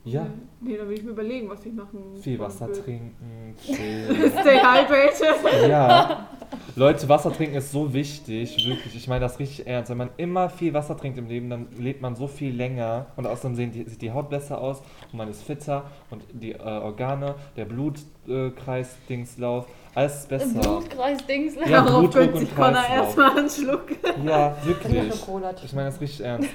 Ja, 0.03 0.25
Nee, 0.63 0.77
dann 0.77 0.87
will 0.89 0.97
ich 0.97 1.03
mir 1.03 1.09
überlegen, 1.11 1.49
was 1.49 1.65
ich 1.65 1.73
machen 1.73 2.15
viel 2.21 2.37
Wasser 2.39 2.67
will. 2.67 2.75
trinken, 2.83 3.55
chillen. 3.65 4.31
Stay 4.39 4.59
hydrated. 4.59 5.69
ja. 5.69 6.27
Leute, 6.75 7.07
Wasser 7.09 7.31
trinken 7.33 7.55
ist 7.55 7.71
so 7.71 7.91
wichtig, 7.93 8.57
wirklich. 8.67 8.95
Ich 8.95 9.07
meine 9.07 9.21
das 9.21 9.39
richtig 9.39 9.65
ernst. 9.67 9.89
Wenn 9.89 9.97
man 9.97 10.09
immer 10.17 10.49
viel 10.49 10.73
Wasser 10.73 10.95
trinkt 10.97 11.17
im 11.17 11.27
Leben, 11.27 11.49
dann 11.49 11.67
lebt 11.77 12.01
man 12.01 12.15
so 12.15 12.27
viel 12.27 12.53
länger 12.55 13.07
und 13.15 13.25
außerdem 13.25 13.55
sehen 13.55 13.71
die, 13.71 13.83
sieht 13.89 14.01
die 14.01 14.11
Haut 14.11 14.29
besser 14.29 14.59
aus 14.61 14.81
und 15.11 15.17
man 15.17 15.29
ist 15.29 15.41
fitter 15.43 15.85
und 16.11 16.23
die 16.33 16.51
äh, 16.53 16.59
Organe, 16.61 17.35
der 17.55 17.65
Blutkreis-Dingslauf, 17.65 19.65
alles 19.95 20.15
ist 20.19 20.29
besser. 20.29 20.59
Blutkreis-Dings. 20.59 21.55
Ja, 21.55 21.83
Darauf 21.83 22.01
Blutdruck 22.01 22.13
gönnt 22.21 22.33
und 22.33 22.39
sich 22.41 22.55
Connor 22.55 22.73
Kreislauf. 22.73 23.07
erstmal 23.07 23.37
einen 23.39 23.49
Schluck. 23.49 23.85
Ja, 24.25 24.55
wirklich. 24.63 25.23
Ich 25.63 25.73
meine 25.73 25.89
das 25.89 25.99
richtig 26.01 26.23
ernst. 26.25 26.49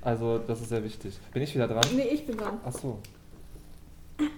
Also, 0.00 0.38
das 0.38 0.60
ist 0.60 0.68
sehr 0.68 0.82
wichtig. 0.84 1.18
Bin 1.32 1.42
ich 1.42 1.54
wieder 1.54 1.66
dran? 1.68 1.84
Nee, 1.94 2.08
ich 2.12 2.24
bin 2.26 2.36
dran. 2.36 2.58
Ach 2.64 2.72
so. 2.72 2.98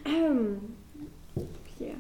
Pierre. 1.79 1.97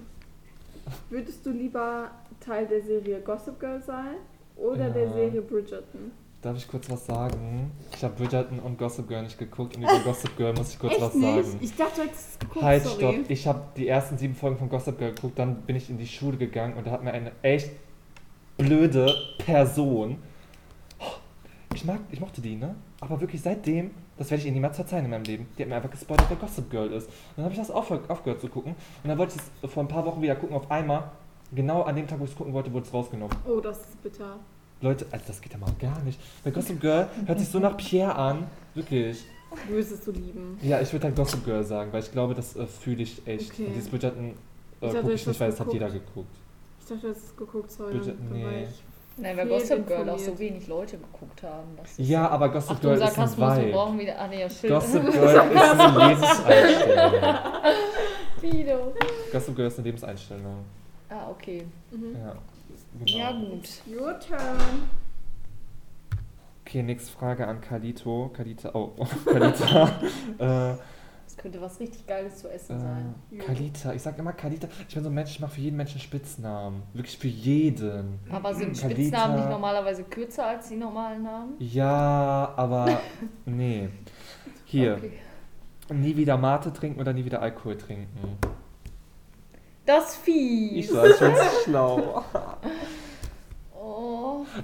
Würdest 1.08 1.44
du 1.46 1.50
lieber 1.50 2.10
Teil 2.40 2.66
der 2.66 2.82
Serie 2.82 3.20
Gossip 3.20 3.58
Girl 3.60 3.80
sein 3.82 4.16
oder 4.56 4.90
der 4.90 5.04
Ja. 5.04 5.12
Serie 5.12 5.42
Bridgerton? 5.42 6.10
Darf 6.42 6.56
ich 6.56 6.66
kurz 6.66 6.88
was 6.90 7.04
sagen? 7.04 7.70
Ich 7.94 8.02
habe 8.02 8.14
Bridgerton 8.16 8.60
und 8.60 8.78
Gossip 8.78 9.06
Girl 9.08 9.22
nicht 9.22 9.38
geguckt 9.38 9.76
und 9.76 9.82
über 9.82 9.98
Gossip 10.04 10.36
Girl 10.38 10.54
muss 10.54 10.72
ich 10.72 10.78
kurz 10.78 10.94
Echt 10.94 11.02
was 11.02 11.14
nicht? 11.14 11.44
sagen. 11.46 11.58
Ich 11.60 11.76
dachte, 11.76 12.00
du 12.00 12.06
hättest 12.06 12.30
es 12.32 12.38
geguckt, 12.38 12.64
Halt, 12.64 12.82
sorry. 12.84 12.96
stopp. 12.96 13.30
Ich 13.30 13.46
habe 13.46 13.60
die 13.76 13.88
ersten 13.88 14.16
sieben 14.18 14.34
Folgen 14.34 14.56
von 14.56 14.68
Gossip 14.70 14.98
Girl 14.98 15.12
geguckt, 15.12 15.38
dann 15.38 15.62
bin 15.62 15.76
ich 15.76 15.90
in 15.90 15.98
die 15.98 16.06
Schule 16.06 16.38
gegangen 16.38 16.76
und 16.78 16.86
da 16.86 16.92
hat 16.92 17.04
mir 17.04 17.12
eine 17.12 17.32
echt 17.42 17.70
blöde 18.56 19.14
Person. 19.38 20.16
Ich, 21.80 21.86
mag, 21.86 21.98
ich 22.10 22.20
mochte 22.20 22.42
die, 22.42 22.56
ne? 22.56 22.74
Aber 23.00 23.18
wirklich 23.22 23.40
seitdem, 23.40 23.90
das 24.18 24.30
werde 24.30 24.42
ich 24.42 24.46
ihr 24.46 24.52
niemals 24.52 24.76
verzeihen 24.76 25.06
in 25.06 25.10
meinem 25.10 25.24
Leben, 25.24 25.46
die 25.56 25.62
hat 25.62 25.68
mir 25.70 25.76
einfach 25.76 25.90
gespoilert, 25.90 26.26
wer 26.28 26.36
Gossip 26.36 26.70
Girl 26.70 26.92
ist. 26.92 27.06
Und 27.06 27.14
dann 27.36 27.44
habe 27.46 27.54
ich 27.54 27.58
das 27.60 27.70
aufhör, 27.70 28.00
aufgehört 28.08 28.38
zu 28.42 28.48
gucken 28.48 28.72
und 29.02 29.08
dann 29.08 29.16
wollte 29.16 29.36
ich 29.36 29.42
es 29.62 29.70
vor 29.72 29.82
ein 29.82 29.88
paar 29.88 30.04
Wochen 30.04 30.20
wieder 30.20 30.36
gucken, 30.36 30.54
auf 30.56 30.70
einmal, 30.70 31.10
genau 31.54 31.82
an 31.84 31.96
dem 31.96 32.06
Tag, 32.06 32.20
wo 32.20 32.24
ich 32.24 32.30
es 32.32 32.36
gucken 32.36 32.52
wollte, 32.52 32.70
wurde 32.70 32.84
es 32.84 32.92
rausgenommen. 32.92 33.34
Oh, 33.48 33.60
das 33.60 33.78
ist 33.78 34.02
bitter. 34.02 34.36
Leute, 34.82 35.06
also 35.10 35.24
das 35.26 35.40
geht 35.40 35.52
ja 35.52 35.58
mal 35.58 35.72
gar 35.78 35.98
nicht. 36.02 36.20
Bei 36.44 36.50
Gossip 36.50 36.78
Girl 36.82 37.08
hört 37.24 37.38
sich 37.38 37.48
so 37.48 37.58
nach 37.58 37.76
Pierre 37.78 38.14
an. 38.14 38.46
Wirklich. 38.74 39.24
Es 39.78 40.04
so 40.04 40.12
lieben. 40.12 40.58
Ja, 40.60 40.82
ich 40.82 40.92
würde 40.92 41.06
dann 41.06 41.14
Gossip 41.14 41.42
Girl 41.46 41.64
sagen, 41.64 41.90
weil 41.94 42.02
ich 42.02 42.12
glaube, 42.12 42.34
das 42.34 42.56
äh, 42.56 42.66
fühle 42.66 43.02
ich 43.04 43.26
echt. 43.26 43.52
Okay. 43.52 43.66
Und 43.68 43.74
dieses 43.74 43.88
Bridgerton 43.88 44.34
äh, 44.82 44.88
gucke 44.92 45.12
ich 45.14 45.26
nicht, 45.26 45.40
weil 45.40 45.50
das 45.50 45.60
hat 45.60 45.72
jeder 45.72 45.88
geguckt. 45.90 46.28
Ich 46.78 46.86
dachte, 46.86 47.00
du 47.00 47.08
hast 47.08 47.24
es 47.24 47.36
geguckt, 47.36 47.70
dann- 47.78 48.06
dann 48.06 48.16
nee. 48.32 48.64
ich- 48.64 48.82
Nein, 49.20 49.36
weil 49.36 49.48
Gossip 49.48 49.86
Girl 49.86 50.08
auch 50.08 50.18
so 50.18 50.38
wenig 50.38 50.66
Leute 50.66 50.96
geguckt 50.96 51.42
haben. 51.42 51.76
Ja, 51.98 52.28
aber 52.28 52.48
Gossip 52.48 52.70
Achtung, 52.72 52.92
Girl 52.92 53.02
ist 53.02 53.02
ein 53.02 53.08
Sarkasmus, 53.14 53.56
wir 53.56 53.62
Vibe. 53.62 53.72
brauchen 53.72 53.98
wieder. 53.98 54.18
Ah, 54.18 54.28
nee, 54.28 54.40
ja, 54.40 54.48
Schild. 54.50 54.72
Gossip 54.72 55.02
Girl 55.12 55.24
ist 55.24 55.80
eine 55.80 56.08
Lebenseinstellung. 56.08 58.92
Gossip 59.32 59.56
Girl 59.56 59.68
ist 59.68 59.78
eine 59.78 59.84
Lebenseinstellung. 59.84 60.64
Ah, 61.10 61.28
okay. 61.30 61.66
Mhm. 61.90 62.14
Ja, 62.14 62.34
genau. 62.98 63.18
Ja, 63.18 63.32
gut. 63.32 63.68
Your 63.86 64.18
turn. 64.20 64.88
Okay, 66.64 66.82
nächste 66.82 67.12
Frage 67.12 67.46
an 67.46 67.60
Kalito. 67.60 68.30
Kalita, 68.32 68.70
oh, 68.74 68.92
Kalita. 69.24 69.90
äh, 70.38 70.74
könnte 71.40 71.60
was 71.60 71.80
richtig 71.80 72.06
Geiles 72.06 72.36
zu 72.36 72.48
essen 72.50 72.78
sein. 72.78 73.14
äh, 73.32 73.38
Kalita, 73.38 73.92
ich 73.94 74.02
sag 74.02 74.18
immer 74.18 74.32
Kalita. 74.34 74.68
Ich 74.88 74.94
bin 74.94 75.02
so 75.02 75.08
ein 75.10 75.14
Mensch, 75.14 75.30
ich 75.30 75.40
mache 75.40 75.52
für 75.52 75.60
jeden 75.62 75.76
Menschen 75.76 75.98
Spitznamen. 76.00 76.82
Wirklich 76.92 77.16
für 77.18 77.28
jeden. 77.28 78.18
Aber 78.30 78.54
sind 78.54 78.78
Kalita. 78.78 78.94
Spitznamen 78.94 79.36
nicht 79.36 79.48
normalerweise 79.48 80.04
kürzer 80.04 80.46
als 80.46 80.68
die 80.68 80.76
normalen 80.76 81.22
Namen? 81.22 81.54
Ja, 81.58 82.52
aber 82.56 83.00
nee. 83.46 83.88
Hier, 84.66 84.94
Okay. 84.98 85.12
nie 85.94 86.16
wieder 86.16 86.36
Mate 86.36 86.72
trinken 86.72 87.00
oder 87.00 87.12
nie 87.12 87.24
wieder 87.24 87.40
Alkohol 87.40 87.76
trinken. 87.76 88.36
Das 89.86 90.14
Vieh. 90.16 90.78
Ich 90.78 90.90
ich 90.90 91.18
bin's 91.18 91.38
schlau. 91.64 92.22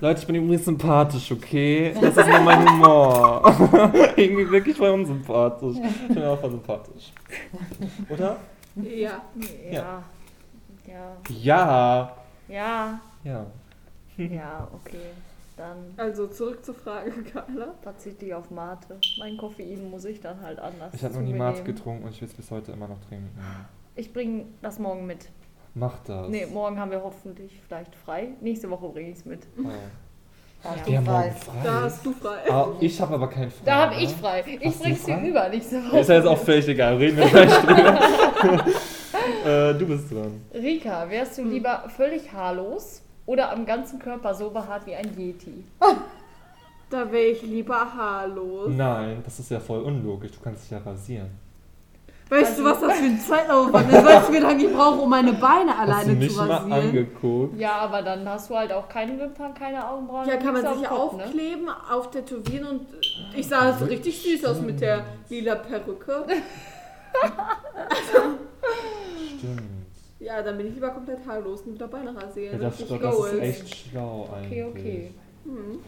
Leute, 0.01 0.21
ich 0.21 0.27
bin 0.27 0.37
übrigens 0.37 0.65
sympathisch, 0.65 1.33
okay? 1.33 1.95
Das 2.01 2.17
ist 2.17 2.29
nur 2.29 2.41
mein 2.41 2.69
Humor. 2.69 3.43
Irgendwie 4.17 4.51
wirklich 4.51 4.77
voll 4.77 4.91
unsympathisch. 4.91 5.77
Ich 6.09 6.15
bin 6.15 6.23
auch 6.25 6.39
voll 6.39 6.51
sympathisch. 6.51 7.13
Oder? 8.09 8.37
Ja. 8.77 9.23
Ja. 9.71 10.05
Ja. 10.87 11.17
Ja. 11.29 12.17
Ja. 12.49 13.01
Ja. 13.25 13.47
Ja, 14.17 14.69
okay. 14.73 14.99
Dann 15.57 15.77
Also 15.97 16.27
zurück 16.27 16.65
zur 16.65 16.75
Frage, 16.75 17.11
Carla. 17.33 17.75
ich 18.21 18.35
auf 18.35 18.51
Mate. 18.51 18.99
Mein 19.19 19.37
Koffein 19.37 19.91
muss 19.91 20.05
ich 20.05 20.21
dann 20.21 20.41
halt 20.43 20.59
anders 20.59 20.93
Ich 20.95 21.03
habe 21.03 21.15
noch 21.15 21.23
nie 21.23 21.33
Mate 21.33 21.63
getrunken 21.63 22.05
und 22.05 22.11
ich 22.11 22.21
will 22.21 22.29
es 22.29 22.35
bis 22.35 22.51
heute 22.51 22.73
immer 22.73 22.89
noch 22.89 23.01
trinken. 23.09 23.31
Ich 23.95 24.13
bringe 24.13 24.45
das 24.61 24.79
morgen 24.79 25.07
mit. 25.07 25.29
Mach 25.79 25.99
das. 26.07 26.29
Nee, 26.31 26.47
morgen 26.47 26.81
haben 26.81 26.91
wir 26.91 27.03
hoffentlich 27.03 27.61
vielleicht 27.67 27.95
frei. 27.95 28.29
Nächste 28.41 28.71
Woche 28.71 28.89
bringe 28.89 29.11
ich 29.11 29.19
es 29.19 29.25
mit. 29.27 29.41
Oh. 29.59 29.69
Hast 30.65 30.89
Ja. 30.89 31.01
du 31.01 31.05
frei. 31.05 31.13
morgen 31.21 31.35
frei. 31.37 31.53
Da 31.65 31.81
hast 31.83 32.07
du 32.07 32.13
frei. 32.13 32.51
Ah, 32.51 32.69
ich 32.81 32.99
habe 33.01 33.15
aber 33.15 33.29
keinen 33.29 33.51
frei. 33.51 33.63
Da 33.67 33.75
habe 33.83 33.95
ne? 33.97 34.03
ich 34.03 34.13
frei. 34.15 34.43
Ich 34.47 34.67
Hast 34.67 34.79
du 34.79 34.83
bring's 34.85 35.05
dir 35.05 35.19
über 35.21 35.49
nächste 35.51 35.85
Woche. 35.85 35.99
Ist 35.99 36.09
ja 36.09 36.15
jetzt 36.17 36.27
auch 36.27 36.39
völlig 36.39 36.67
egal. 36.69 36.97
Reden 36.97 37.19
wir 37.19 37.29
gleich 37.29 37.53
drüber. 37.53 37.99
äh, 39.45 39.75
du 39.79 39.87
bist 39.87 40.11
dran. 40.11 40.41
Rika, 40.55 41.11
wärst 41.11 41.37
du 41.37 41.43
Hm. 41.43 41.51
lieber 41.51 41.85
völlig 41.95 42.33
haarlos 42.33 43.03
oder 43.27 43.53
am 43.53 43.67
ganzen 43.67 43.99
Körper 43.99 44.35
so 44.35 44.49
behaart 44.49 44.87
wie 44.87 44.95
ein 44.95 45.11
Yeti? 45.19 45.63
Da 46.89 47.13
wäre 47.13 47.25
ich 47.27 47.43
lieber 47.43 47.95
haarlos. 47.95 48.71
Nein, 48.75 49.21
das 49.25 49.39
ist 49.41 49.51
ja 49.51 49.61
voll 49.61 49.81
unlogisch. 49.83 50.33
Du 50.33 50.41
kannst 50.43 50.63
dich 50.65 50.71
ja 50.71 50.79
rasieren. 50.79 51.31
Weißt 52.29 52.59
du, 52.59 52.65
was 52.65 52.81
das 52.81 52.93
für 52.95 53.05
ein 53.05 53.21
Zeitaufwand 53.21 53.89
ist? 53.93 54.05
Weißt 54.05 54.29
du, 54.29 54.33
wie 54.33 54.39
lange 54.39 54.65
ich 54.65 54.73
brauche, 54.73 55.01
um 55.01 55.09
meine 55.11 55.33
Beine 55.33 55.77
Hast 55.77 55.89
du 55.89 56.11
alleine 56.11 56.29
zu 56.29 56.37
mal 56.37 56.51
rasieren? 56.51 56.73
angeguckt? 56.73 57.57
Ja, 57.57 57.73
aber 57.75 58.03
dann 58.03 58.29
hast 58.29 58.51
du 58.51 58.57
halt 58.57 58.73
auch 58.73 58.89
keine 58.89 59.17
Wimpern, 59.19 59.55
keine 59.55 59.89
Augenbrauen. 59.89 60.29
Ja, 60.29 60.37
kann 60.37 60.55
man 60.55 60.63
sich 60.63 60.89
Kopf, 60.89 61.17
ne? 61.17 61.25
aufkleben, 61.25 61.69
auftätowieren 61.69 62.67
und 62.67 62.87
ich 63.33 63.47
sah 63.47 63.73
so 63.75 63.85
richtig 63.85 64.21
süß 64.21 64.45
aus 64.45 64.61
mit 64.61 64.81
der 64.81 65.05
lila 65.29 65.55
Perücke. 65.55 66.25
Stimmt. 69.39 69.61
Ja, 70.19 70.43
dann 70.43 70.57
bin 70.57 70.69
ich 70.69 70.75
lieber 70.75 70.91
komplett 70.91 71.19
haarlos 71.27 71.61
und 71.63 71.75
wieder 71.75 71.87
Beine 71.87 72.17
rasieren. 72.17 72.61
Ja, 72.61 72.69
das, 72.69 72.81
Richtig 72.81 73.01
das 73.01 73.33
ist 73.33 73.41
echt 73.41 73.77
schlau 73.77 74.29
eigentlich. 74.35 74.65
Okay, 74.65 74.65
okay. 74.65 75.15
Hm. 75.45 75.79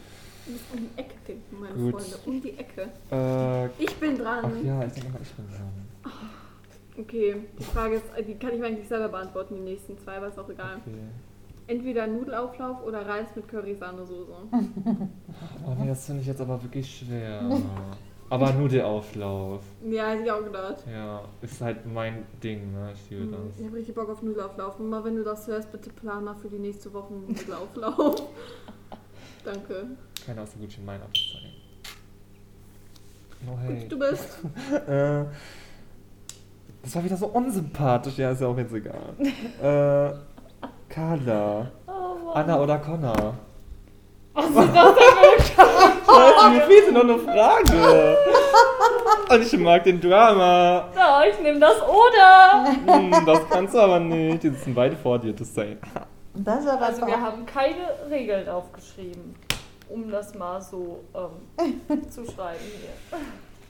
Du 0.49 0.53
musst 0.55 0.65
um 0.73 0.79
die 0.81 0.99
Ecke 0.99 1.15
denken, 1.29 1.61
meine 1.61 1.75
Gut. 1.75 2.01
Freunde. 2.01 2.17
Um 2.25 2.41
die 2.41 2.59
Ecke. 2.59 2.89
Äh, 3.13 3.67
Ich 3.85 3.95
bin 3.97 4.17
dran. 4.17 4.45
ach 4.47 4.65
ja, 4.65 4.83
ich 4.85 4.93
denke 4.95 5.11
mal, 5.11 5.21
ich 5.23 5.33
bin 5.33 5.45
dran. 5.51 6.13
Okay, 6.99 7.37
die 7.59 7.63
Frage 7.65 7.97
ist, 7.97 8.05
die 8.27 8.35
kann 8.35 8.55
ich 8.55 8.59
mir 8.61 8.67
eigentlich 8.67 8.89
selber 8.89 9.09
beantworten, 9.09 9.55
die 9.57 9.61
nächsten 9.61 9.99
zwei, 9.99 10.17
aber 10.17 10.29
ist 10.29 10.39
auch 10.39 10.49
egal. 10.49 10.77
Okay. 10.85 10.95
Entweder 11.67 12.07
Nudelauflauf 12.07 12.83
oder 12.85 13.07
Reis 13.07 13.29
mit 13.37 13.47
Curry-Sahnesoße. 13.47 14.33
Oh 15.67 15.75
nee, 15.79 15.87
das 15.87 16.07
finde 16.07 16.23
ich 16.23 16.27
jetzt 16.27 16.41
aber 16.41 16.61
wirklich 16.63 16.99
schwer. 16.99 17.43
aber 18.31 18.53
Nudelauflauf. 18.55 19.63
Ja, 19.89 20.09
hätte 20.09 20.25
ich 20.25 20.31
auch 20.33 20.43
gedacht. 20.43 20.83
Ja, 20.91 21.21
ist 21.43 21.61
halt 21.61 21.85
mein 21.87 22.25
Ding, 22.43 22.73
ne? 22.73 22.93
Ich 22.95 23.11
liebe 23.11 23.25
Hm, 23.25 23.35
Ich 23.51 23.57
das. 23.59 23.67
habe 23.67 23.77
richtig 23.77 23.95
Bock 23.95 24.09
auf 24.09 24.23
Nudelauflauf. 24.23 24.79
Mal 24.79 25.05
wenn 25.05 25.17
du 25.17 25.23
das 25.25 25.47
hörst, 25.47 25.71
bitte 25.71 25.91
plan 25.91 26.25
mal 26.25 26.35
für 26.37 26.49
die 26.49 26.59
nächste 26.59 26.91
Woche 26.95 27.13
einen 27.13 27.27
Nudelauflauf. 27.29 28.23
Danke. 29.45 29.87
Keiner 30.27 30.43
aus 30.43 30.51
der 30.51 30.61
Gucci 30.61 30.81
Mine 30.81 31.01
abzeigen. 31.03 31.53
Oh 33.47 33.57
hey. 33.61 33.81
Gut, 33.81 33.93
du 33.93 33.99
bist. 33.99 34.39
Äh, 34.89 35.25
das 36.83 36.95
war 36.95 37.05
wieder 37.05 37.17
so 37.17 37.27
unsympathisch. 37.27 38.17
Ja, 38.19 38.31
ist 38.31 38.41
ja 38.41 38.47
auch 38.47 38.57
jetzt 38.57 38.73
egal. 38.73 39.15
äh, 39.63 40.13
Carla. 40.89 41.71
Oh. 41.87 42.33
Anna 42.33 42.61
oder 42.61 42.79
Connor? 42.79 43.35
Was 44.35 44.47
ist 44.47 44.57
das 44.57 44.67
denn 44.67 45.55
für 46.05 46.43
eine 46.45 46.55
mir 46.57 46.63
fehlt 46.63 46.93
noch 46.93 47.03
eine 47.03 47.19
Frage. 47.19 48.19
Und 49.31 49.43
ich 49.43 49.59
mag 49.59 49.85
den 49.85 50.01
Drama. 50.01 50.89
Ja, 50.95 51.23
ich 51.25 51.39
nehme 51.41 51.59
das 51.59 51.77
oder. 51.83 52.67
Hm, 52.87 53.27
das 53.27 53.41
kannst 53.51 53.75
du 53.75 53.79
aber 53.79 54.01
nicht. 54.01 54.43
Die 54.43 54.49
sitzen 54.51 54.75
beide 54.75 54.97
vor 54.97 55.19
dir, 55.19 55.33
das 55.33 55.55
sei. 55.55 55.77
Das 56.45 56.65
ist 56.65 56.71
aber 56.71 56.87
Also 56.87 57.07
wir 57.07 57.21
haben 57.21 57.45
keine 57.47 57.89
Regeln 58.11 58.49
aufgeschrieben, 58.49 59.35
um 59.89 60.11
das 60.11 60.35
mal 60.35 60.61
so 60.61 61.01
ähm, 61.15 62.03
zu 62.11 62.25
schreiben 62.25 62.61
hier. 62.65 63.19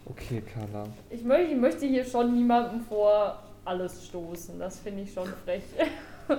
Okay, 0.07 0.43
Carla. 0.43 0.85
Ich 1.11 1.23
möchte, 1.23 1.53
ich 1.53 1.59
möchte 1.59 1.87
hier 1.87 2.05
schon 2.05 2.35
niemandem 2.35 2.81
vor 2.83 3.43
alles 3.65 4.07
stoßen. 4.07 4.59
Das 4.59 4.79
finde 4.81 5.03
ich 5.03 5.13
schon 5.13 5.29
frech. 5.45 5.63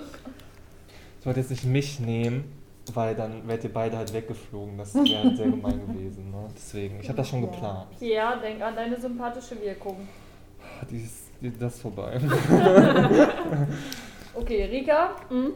Ich 1.19 1.25
wollte 1.25 1.41
jetzt 1.41 1.49
nicht 1.49 1.65
mich 1.65 1.99
nehmen, 1.99 2.49
weil 2.93 3.13
dann 3.13 3.45
wärt 3.45 3.61
ihr 3.65 3.73
beide 3.73 3.97
halt 3.97 4.13
weggeflogen. 4.13 4.77
Das 4.77 4.95
wäre 4.95 5.21
halt 5.25 5.35
sehr 5.35 5.47
gemein 5.51 5.81
gewesen. 5.85 6.31
Ne? 6.31 6.47
Deswegen, 6.55 6.97
ich 7.01 7.09
habe 7.09 7.17
das 7.17 7.27
schon 7.27 7.41
geplant. 7.41 7.87
Ja, 7.99 8.37
denk 8.37 8.61
an 8.61 8.73
deine 8.73 8.97
sympathische 8.97 9.59
Wirkung. 9.61 10.07
Die 10.89 11.01
ist, 11.01 11.25
die, 11.41 11.51
das 11.51 11.75
ist 11.75 11.81
vorbei. 11.81 12.17
Okay, 14.33 14.63
Rika, 14.63 15.09
Hm? 15.27 15.51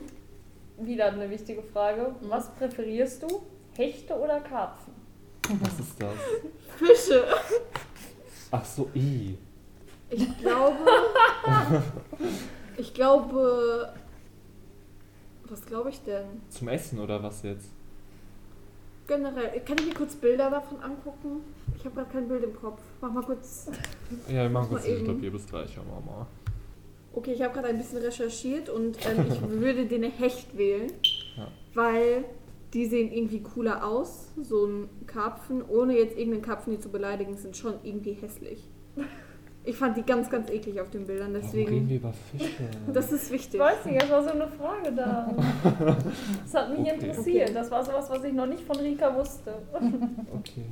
Wieder 0.78 1.06
eine 1.06 1.30
wichtige 1.30 1.62
Frage. 1.62 2.16
Mhm. 2.22 2.30
Was 2.30 2.54
präferierst 2.56 3.24
du? 3.24 3.44
Hechte 3.76 4.16
oder 4.16 4.40
Karpfen? 4.40 4.94
Was 5.62 5.80
ist 5.80 6.02
das? 6.02 6.14
Fische. 6.78 7.26
Ach 8.52 8.66
so, 8.66 8.90
i. 8.96 9.38
Ich 10.10 10.38
glaube. 10.38 10.78
Ich 12.76 12.94
glaube. 12.94 13.94
Was 15.48 15.66
glaube 15.66 15.90
ich 15.92 16.02
denn? 16.02 16.42
Zum 16.50 16.68
Essen 16.70 17.00
oder 17.00 17.22
was 17.22 17.44
jetzt? 17.44 17.70
Generell. 19.08 19.60
Kann 19.60 19.78
ich 19.78 19.86
mir 19.86 19.94
kurz 19.94 20.16
Bilder 20.16 20.50
davon 20.50 20.82
angucken? 20.82 21.42
Ich 21.78 21.86
habe 21.86 21.96
gerade 21.96 22.10
kein 22.10 22.28
Bild 22.28 22.44
im 22.44 22.56
Kopf. 22.56 22.82
Mach 23.02 23.12
mal 23.12 23.24
kurz. 23.24 23.68
Ja, 24.28 24.44
wir 24.44 24.50
machen 24.50 24.72
Mal 24.72 24.80
kurz 24.80 24.88
ich 24.88 25.04
glaube, 25.04 25.20
ihr 25.24 25.32
bis 25.32 25.46
gleich, 25.46 25.76
ja, 25.76 25.84
Mama. 25.84 26.26
Okay, 27.14 27.32
ich 27.34 27.42
habe 27.42 27.54
gerade 27.54 27.68
ein 27.68 27.78
bisschen 27.78 28.00
recherchiert 28.00 28.70
und 28.70 28.98
ähm, 29.06 29.26
ich 29.30 29.42
würde 29.50 29.86
den 29.86 30.04
Hecht 30.04 30.58
wählen, 30.58 30.92
Ja. 31.38 31.48
weil 31.74 32.26
die 32.74 32.88
sehen 32.88 33.12
irgendwie 33.12 33.42
cooler 33.42 33.86
aus. 33.88 34.30
So 34.42 34.66
ein 34.66 34.90
Karpfen, 35.06 35.62
ohne 35.68 35.96
jetzt 35.98 36.18
irgendeinen 36.18 36.42
Karpfen 36.42 36.74
hier 36.74 36.82
zu 36.82 36.90
beleidigen, 36.90 37.38
sind 37.38 37.56
schon 37.56 37.76
irgendwie 37.84 38.14
hässlich. 38.14 38.64
Ich 39.66 39.78
fand 39.78 39.96
die 39.96 40.02
ganz, 40.04 40.30
ganz 40.30 40.50
eklig 40.50 40.82
auf 40.82 40.90
den 40.90 41.06
Bildern, 41.06 41.34
Warum 41.34 41.50
reden 41.52 41.66
deswegen. 41.66 41.90
wir 41.90 41.96
über 41.98 42.14
Fische? 42.14 42.50
Das 42.92 43.12
ist 43.14 43.28
Ich 43.28 43.32
wichtig. 43.32 43.60
weiß 43.62 43.86
nicht, 43.86 44.04
es 44.04 44.10
war 44.10 44.24
so 44.24 44.32
eine 44.32 44.48
Frage 44.48 44.92
da. 44.92 45.34
Das 46.44 46.54
hat 46.56 46.70
mich 46.72 46.80
Okay. 46.80 46.94
interessiert. 46.96 47.44
Okay. 47.50 47.54
Das 47.54 47.72
war 47.72 47.86
sowas, 47.86 48.10
was 48.10 48.24
ich 48.26 48.34
noch 48.34 48.48
nicht 48.48 48.64
von 48.64 48.76
Rika 48.78 49.16
wusste. 49.16 49.54
Okay. 50.34 50.66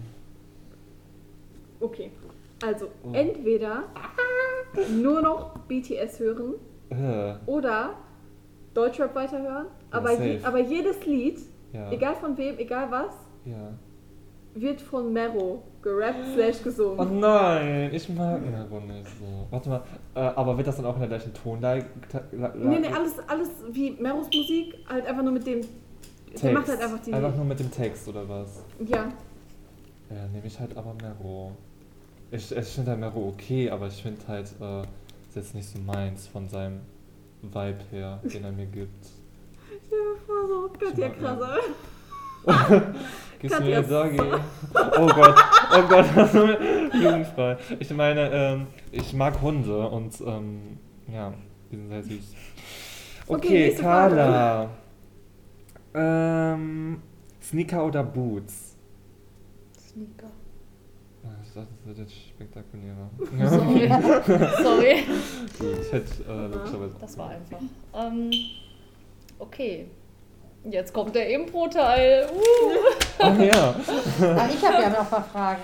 Okay, 1.79 2.11
also 2.63 2.87
Oh. 3.03 3.11
entweder 3.13 3.83
nur 5.01 5.21
noch 5.21 5.57
BTS 5.67 6.19
hören 6.19 6.55
Äh, 6.89 7.33
oder 7.45 7.95
Deutschrap 8.73 9.13
weiterhören, 9.15 9.67
aber, 9.91 10.11
je, 10.13 10.39
aber 10.43 10.59
jedes 10.59 11.05
Lied, 11.05 11.39
egal 11.91 12.15
von 12.15 12.37
wem, 12.37 12.57
egal 12.57 12.89
was, 12.91 13.13
wird 14.53 14.81
von 14.81 15.11
Mero 15.13 15.63
gerappt 15.81 16.25
slash 16.33 16.57
Oh 16.59 16.63
gesungen. 16.65 17.19
nein, 17.21 17.89
ich 17.93 18.07
mag 18.09 18.41
Mero 18.41 18.79
nicht 18.81 19.07
so. 19.19 19.47
Warte 19.49 19.69
mal, 19.69 19.81
äh, 20.13 20.19
aber 20.19 20.57
wird 20.57 20.67
das 20.67 20.75
dann 20.75 20.85
auch 20.85 20.93
in 20.95 20.99
der 20.99 21.09
gleichen 21.09 21.33
Tonlage? 21.33 21.85
Nee, 22.55 22.79
nee, 22.79 22.87
alles, 22.87 23.15
alles 23.27 23.49
wie 23.71 23.91
Meros 23.91 24.27
Musik, 24.27 24.75
halt 24.89 25.05
einfach 25.07 25.23
nur 25.23 25.31
mit 25.33 25.45
dem. 25.47 25.61
Text. 25.61 26.43
Der 26.43 26.53
macht 26.53 26.67
halt 26.67 26.81
einfach 26.81 26.99
die. 26.99 27.13
Einfach 27.13 27.35
nur 27.35 27.45
mit 27.45 27.59
dem 27.59 27.71
Text 27.71 28.07
oder 28.07 28.27
was? 28.27 28.63
Ja, 28.85 29.05
Ja, 30.09 30.27
nehme 30.33 30.45
ich 30.47 30.59
halt 30.59 30.75
aber 30.77 30.93
Mero. 31.01 31.51
Ich, 32.31 32.55
ich 32.55 32.67
finde 32.67 32.91
halt 32.91 32.99
Mero 33.01 33.27
okay, 33.27 33.69
aber 33.69 33.87
ich 33.87 34.01
finde 34.01 34.21
halt, 34.27 34.47
äh, 34.61 34.81
ist 34.81 35.35
jetzt 35.35 35.53
nicht 35.53 35.69
so 35.69 35.79
meins 35.79 36.27
von 36.27 36.47
seinem 36.47 36.79
Vibe 37.41 37.79
her, 37.91 38.19
den 38.23 38.43
er 38.45 38.51
mir 38.51 38.67
gibt. 38.67 39.05
Stell 39.85 39.99
dir 39.99 40.15
vor, 40.25 40.47
so 40.47 40.69
Katja 40.69 41.07
Ich 41.07 41.19
Krasser. 41.19 41.57
Gibst 43.39 43.59
du 43.59 43.63
mir 43.63 43.81
Doggy? 43.81 44.19
Oh 44.97 45.07
Gott, 45.07 45.35
oh 45.73 45.81
Gott, 45.89 46.05
jugendfrei. 46.93 47.57
Ich 47.79 47.91
meine, 47.93 48.29
ähm, 48.31 48.67
ich 48.91 49.13
mag 49.13 49.41
Hunde 49.41 49.87
und 49.89 50.19
ähm, 50.21 50.79
ja, 51.11 51.33
die 51.71 51.75
sind 51.75 51.89
sehr 51.89 52.03
süß. 52.03 52.35
Okay, 53.27 53.71
Okay. 53.71 53.75
Carla. 53.81 54.69
Ähm, 55.93 57.01
Sneaker 57.41 57.85
oder 57.85 58.03
Boots? 58.03 58.70
Ah, 61.55 61.59
dachte, 61.59 61.67
das 61.77 61.87
wird 61.87 61.97
jetzt 61.97 62.13
spektakulärer. 62.29 63.09
Sorry. 63.49 64.63
Sorry. 64.63 65.03
Gut, 65.59 65.91
hätte 65.91 66.23
äh, 66.29 66.47
logischerweise. 66.47 66.95
Das 66.99 67.17
war 67.17 67.29
einfach. 67.29 67.59
Ähm, 67.95 68.31
okay. 69.39 69.87
Jetzt 70.63 70.93
kommt 70.93 71.15
der 71.15 71.27
Impro-Teil. 71.29 72.27
Uh. 72.33 72.39
Ach 73.19 73.39
ja. 73.39 73.75
Ah, 74.21 74.47
ich 74.53 74.63
habe 74.63 74.81
ja 74.83 74.89
noch 74.89 74.99
ein 74.99 75.05
paar 75.07 75.23
Fragen. 75.23 75.61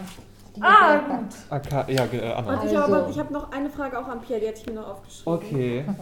Ah, 0.60 1.02
haben. 1.08 1.28
AK, 1.52 1.90
ja, 1.90 2.06
ge- 2.08 2.20
äh, 2.20 2.32
Anna. 2.34 2.48
Warte, 2.48 2.68
ich 2.68 2.76
habe 2.76 2.84
Also. 2.86 2.96
aber- 2.96 3.10
ich 3.12 3.20
habe 3.20 3.32
noch 3.34 3.52
eine 3.52 3.70
Frage 3.70 4.00
auch 4.00 4.08
an 4.08 4.22
Pierre, 4.22 4.42
die 4.42 4.48
hatte 4.48 4.60
ich 4.62 4.66
mir 4.66 4.74
noch 4.74 4.88
aufgeschrieben. 4.90 5.34
Okay. 5.34 5.86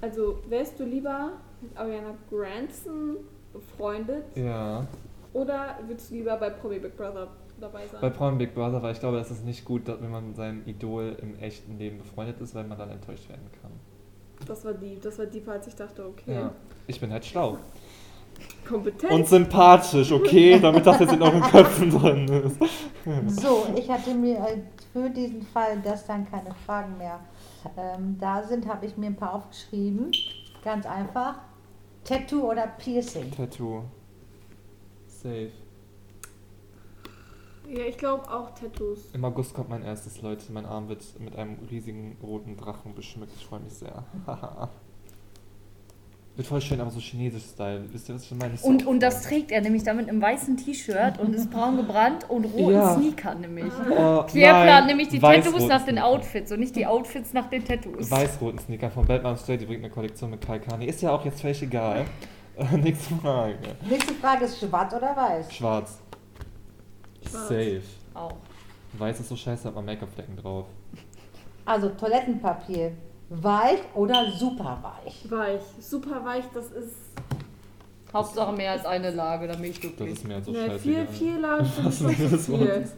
Also, 0.00 0.38
wärst 0.48 0.80
du 0.80 0.84
lieber 0.84 1.30
mit 1.60 1.76
Ariana 1.76 2.14
Grandson 2.28 3.18
befreundet 3.52 4.24
Ja. 4.34 4.84
oder 5.32 5.76
würdest 5.86 6.10
du 6.10 6.14
lieber 6.16 6.36
bei 6.38 6.50
Promi 6.50 6.80
Big 6.80 6.96
Brother 6.96 7.28
dabei 7.62 7.86
sein? 7.86 8.00
Bei 8.00 8.10
Prime 8.10 8.36
Big 8.36 8.54
Brother, 8.54 8.82
weil 8.82 8.92
ich 8.92 9.00
glaube, 9.00 9.16
das 9.18 9.30
ist 9.30 9.44
nicht 9.44 9.64
gut, 9.64 9.88
dass, 9.88 10.00
wenn 10.02 10.10
man 10.10 10.28
mit 10.28 10.36
seinem 10.36 10.62
Idol 10.66 11.16
im 11.20 11.38
echten 11.38 11.78
Leben 11.78 11.98
befreundet 11.98 12.40
ist, 12.40 12.54
weil 12.54 12.64
man 12.64 12.78
dann 12.78 12.90
enttäuscht 12.90 13.28
werden 13.28 13.48
kann. 13.60 13.70
das 14.46 14.64
war 14.64 14.74
die, 14.74 14.98
das 15.00 15.18
war 15.18 15.26
die, 15.26 15.42
als 15.46 15.66
ich 15.66 15.74
dachte, 15.74 16.06
okay. 16.06 16.34
Ja. 16.34 16.52
Ich 16.86 17.00
bin 17.00 17.12
halt 17.12 17.24
schlau. 17.24 17.58
Kompetent. 18.66 19.12
Und 19.12 19.28
sympathisch, 19.28 20.10
okay? 20.10 20.58
Damit 20.60 20.86
das 20.86 20.98
jetzt 21.00 21.12
in 21.12 21.22
euren 21.22 21.42
Köpfen 21.42 21.90
drin 21.90 22.28
ist. 22.28 23.40
So, 23.40 23.66
ich 23.76 23.88
hatte 23.90 24.14
mir 24.14 24.36
äh, 24.38 24.58
für 24.92 25.10
diesen 25.10 25.42
Fall, 25.42 25.80
dass 25.82 26.06
dann 26.06 26.28
keine 26.30 26.54
Fragen 26.66 26.96
mehr 26.98 27.20
ähm, 27.76 28.16
da 28.20 28.42
sind, 28.42 28.66
habe 28.66 28.86
ich 28.86 28.96
mir 28.96 29.06
ein 29.06 29.16
paar 29.16 29.34
aufgeschrieben. 29.34 30.10
Ganz 30.64 30.86
einfach. 30.86 31.36
Tattoo 32.04 32.50
oder 32.50 32.66
Piercing? 32.66 33.30
Tattoo. 33.30 33.82
Safe. 35.06 35.50
Ja, 37.68 37.84
ich 37.84 37.96
glaube 37.96 38.30
auch 38.30 38.50
Tattoos. 38.54 39.10
Im 39.12 39.24
August 39.24 39.54
kommt 39.54 39.68
mein 39.68 39.82
erstes, 39.82 40.22
Leute. 40.22 40.52
Mein 40.52 40.66
Arm 40.66 40.88
wird 40.88 41.02
mit 41.20 41.36
einem 41.36 41.58
riesigen 41.70 42.16
roten 42.22 42.56
Drachen 42.56 42.94
beschmückt. 42.94 43.32
Ich 43.36 43.46
freue 43.46 43.60
mich 43.60 43.74
sehr. 43.74 44.04
wird 46.36 46.46
voll 46.46 46.60
schön, 46.60 46.80
aber 46.80 46.90
so 46.90 46.98
chinesisch-Style. 46.98 47.84
Wisst 47.92 48.08
ihr, 48.08 48.14
was 48.14 48.24
ich 48.24 48.32
meine? 48.32 48.54
Und, 48.62 48.86
und 48.86 49.00
das 49.00 49.22
trägt 49.22 49.50
er 49.50 49.60
nämlich 49.60 49.82
damit 49.84 50.08
im 50.08 50.20
weißen 50.20 50.56
T-Shirt 50.56 51.18
und 51.18 51.34
ist 51.34 51.50
braun 51.50 51.76
gebrannt 51.76 52.28
und 52.28 52.44
roten 52.46 52.74
Ja. 52.74 52.94
Sneakern 52.94 53.40
nämlich. 53.40 53.72
Oh, 53.90 54.22
Pierre 54.22 54.52
nein, 54.54 54.66
plant 54.66 54.86
nämlich 54.86 55.08
die 55.08 55.18
Tattoos 55.18 55.44
weiß-roten 55.44 55.68
nach 55.68 55.84
den 55.84 55.94
Sneaker. 55.96 56.06
Outfits 56.06 56.52
und 56.52 56.60
nicht 56.60 56.76
die 56.76 56.86
Outfits 56.86 57.32
nach 57.32 57.48
den 57.50 57.64
Tattoos. 57.64 58.10
Weiß-roten 58.10 58.58
Sneaker 58.58 58.90
von 58.90 59.06
Batman 59.06 59.36
Straight, 59.36 59.60
die 59.60 59.66
bringt 59.66 59.84
eine 59.84 59.92
Kollektion 59.92 60.30
mit 60.30 60.40
Kai 60.40 60.58
Kani. 60.58 60.86
Ist 60.86 61.02
ja 61.02 61.12
auch 61.12 61.24
jetzt 61.24 61.40
völlig 61.40 61.62
egal. 61.62 62.06
Nächste 62.82 63.14
Frage. 63.14 63.56
Nächste 63.88 64.14
Frage 64.14 64.44
ist 64.44 64.58
schwarz 64.58 64.94
oder 64.94 65.16
weiß? 65.16 65.52
Schwarz. 65.52 66.01
Schwarz. 67.32 67.48
Safe. 67.48 67.82
Auch. 68.14 68.32
Weiß 68.98 69.20
ist 69.20 69.28
so 69.28 69.36
scheiße, 69.36 69.68
hat 69.68 69.74
man 69.74 69.84
Make-up-Flecken 69.86 70.36
drauf. 70.36 70.66
Also 71.64 71.88
Toilettenpapier. 71.90 72.92
Weich 73.30 73.78
oder 73.94 74.30
super 74.32 74.78
weich? 74.82 75.30
Weich. 75.30 75.62
Super 75.80 76.24
weich, 76.24 76.44
das 76.52 76.66
ist. 76.72 76.94
Hauptsache 78.12 78.52
mehr 78.52 78.72
als 78.72 78.84
eine 78.84 79.10
Lage, 79.10 79.48
da 79.48 79.54
bin 79.54 79.64
ich 79.70 79.80
Das 79.80 79.80
glücklich. 79.80 80.12
ist 80.12 80.28
mir 80.28 80.34
halt 80.34 80.44
so 80.44 80.52
ne, 80.52 80.66
scheiße. 80.66 80.78
vier, 80.80 81.06
vier 81.06 81.38
Lagen 81.38 81.64
sind 81.90 81.92
zu 81.94 82.28
das 82.28 82.44
viel. 82.46 82.88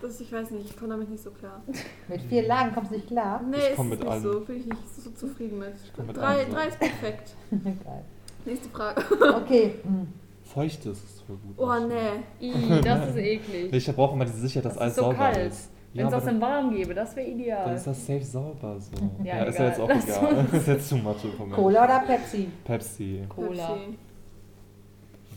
Das, 0.00 0.20
ich 0.20 0.32
weiß 0.32 0.50
nicht, 0.52 0.70
ich 0.70 0.76
komme 0.78 0.90
damit 0.92 1.10
nicht 1.10 1.22
so 1.24 1.30
klar. 1.32 1.60
Mit 2.08 2.22
vier 2.22 2.46
Lagen 2.46 2.72
kommst 2.72 2.92
du 2.92 2.94
nicht 2.94 3.08
klar? 3.08 3.42
Nee, 3.42 3.56
Ich 3.56 3.64
ist 3.70 3.76
komm 3.76 3.88
nicht 3.88 3.98
mit 3.98 4.08
allem. 4.08 4.22
so. 4.22 4.40
Bin 4.42 4.56
ich 4.60 4.66
nicht 4.66 4.94
so 4.96 5.10
zufrieden 5.10 5.58
mit. 5.58 5.74
komm 5.96 6.06
mit 6.06 6.16
drei, 6.16 6.22
allem 6.24 6.50
so. 6.50 6.56
drei 6.56 6.66
ist 6.68 6.78
perfekt. 6.78 7.34
Geil. 7.50 8.04
Nächste 8.44 8.68
Frage. 8.68 9.02
Okay. 9.42 9.74
hm. 9.82 10.08
Feuchtes 10.54 10.98
ist 11.04 11.22
voll 11.22 11.36
gut. 11.36 11.54
Oh 11.58 11.86
nee. 11.86 12.46
Ih, 12.48 12.80
das 12.82 13.08
ist 13.10 13.16
eklig. 13.16 13.72
Ich 13.72 13.94
brauche 13.94 14.14
immer 14.14 14.24
diese 14.24 14.38
Sicherheit, 14.38 14.64
dass 14.66 14.74
Das 14.74 14.82
alles 14.82 14.92
ist 14.92 14.96
so 14.98 15.02
sauber 15.04 15.16
kalt. 15.16 15.52
ist. 15.52 15.70
Wenn 15.92 16.06
es 16.06 16.12
aber 16.12 16.16
das 16.16 16.24
dann, 16.26 16.34
in 16.36 16.40
warm 16.40 16.70
gäbe, 16.74 16.94
das 16.94 17.16
wäre 17.16 17.28
dann 17.30 17.38
ideal. 17.40 17.74
ist 17.74 17.86
das 17.86 18.06
safe 18.06 18.24
sauber 18.24 18.78
so. 18.78 18.92
Ja, 19.24 19.36
Ja, 19.38 19.42
ist 19.44 19.58
ja 19.58 19.66
jetzt 19.66 19.80
auch 19.80 19.88
Lass 19.88 20.04
egal. 20.04 20.46
ist 20.52 20.66
jetzt 20.68 20.90
too 20.90 20.96
much 20.96 21.24
information. 21.24 21.52
Cola 21.52 21.84
oder 21.84 21.98
Pepsi? 22.06 22.48
Pepsi. 22.64 23.24
Cola. 23.28 23.66
Pepsi. 23.68 23.98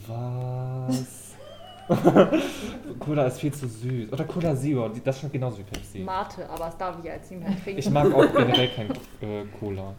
Was? 0.07 1.33
Cola 2.99 3.25
ist 3.25 3.39
viel 3.39 3.53
zu 3.53 3.67
süß. 3.67 4.11
Oder 4.13 4.23
Cola 4.25 4.55
Zero, 4.55 4.89
das 5.03 5.19
schmeckt 5.19 5.33
genauso 5.33 5.59
wie 5.59 5.63
Pepsi. 5.63 5.99
Mate, 5.99 6.49
aber 6.49 6.65
das 6.65 6.77
darf 6.77 6.97
ich 6.99 7.05
jetzt 7.05 7.31
nicht 7.31 7.41
mehr 7.43 7.55
trinken. 7.63 7.79
Ich 7.79 7.89
mag 7.89 8.13
auch 8.13 8.31
generell 8.33 8.69
kein 8.69 8.91
äh, 9.21 9.45
Cola. 9.59 9.93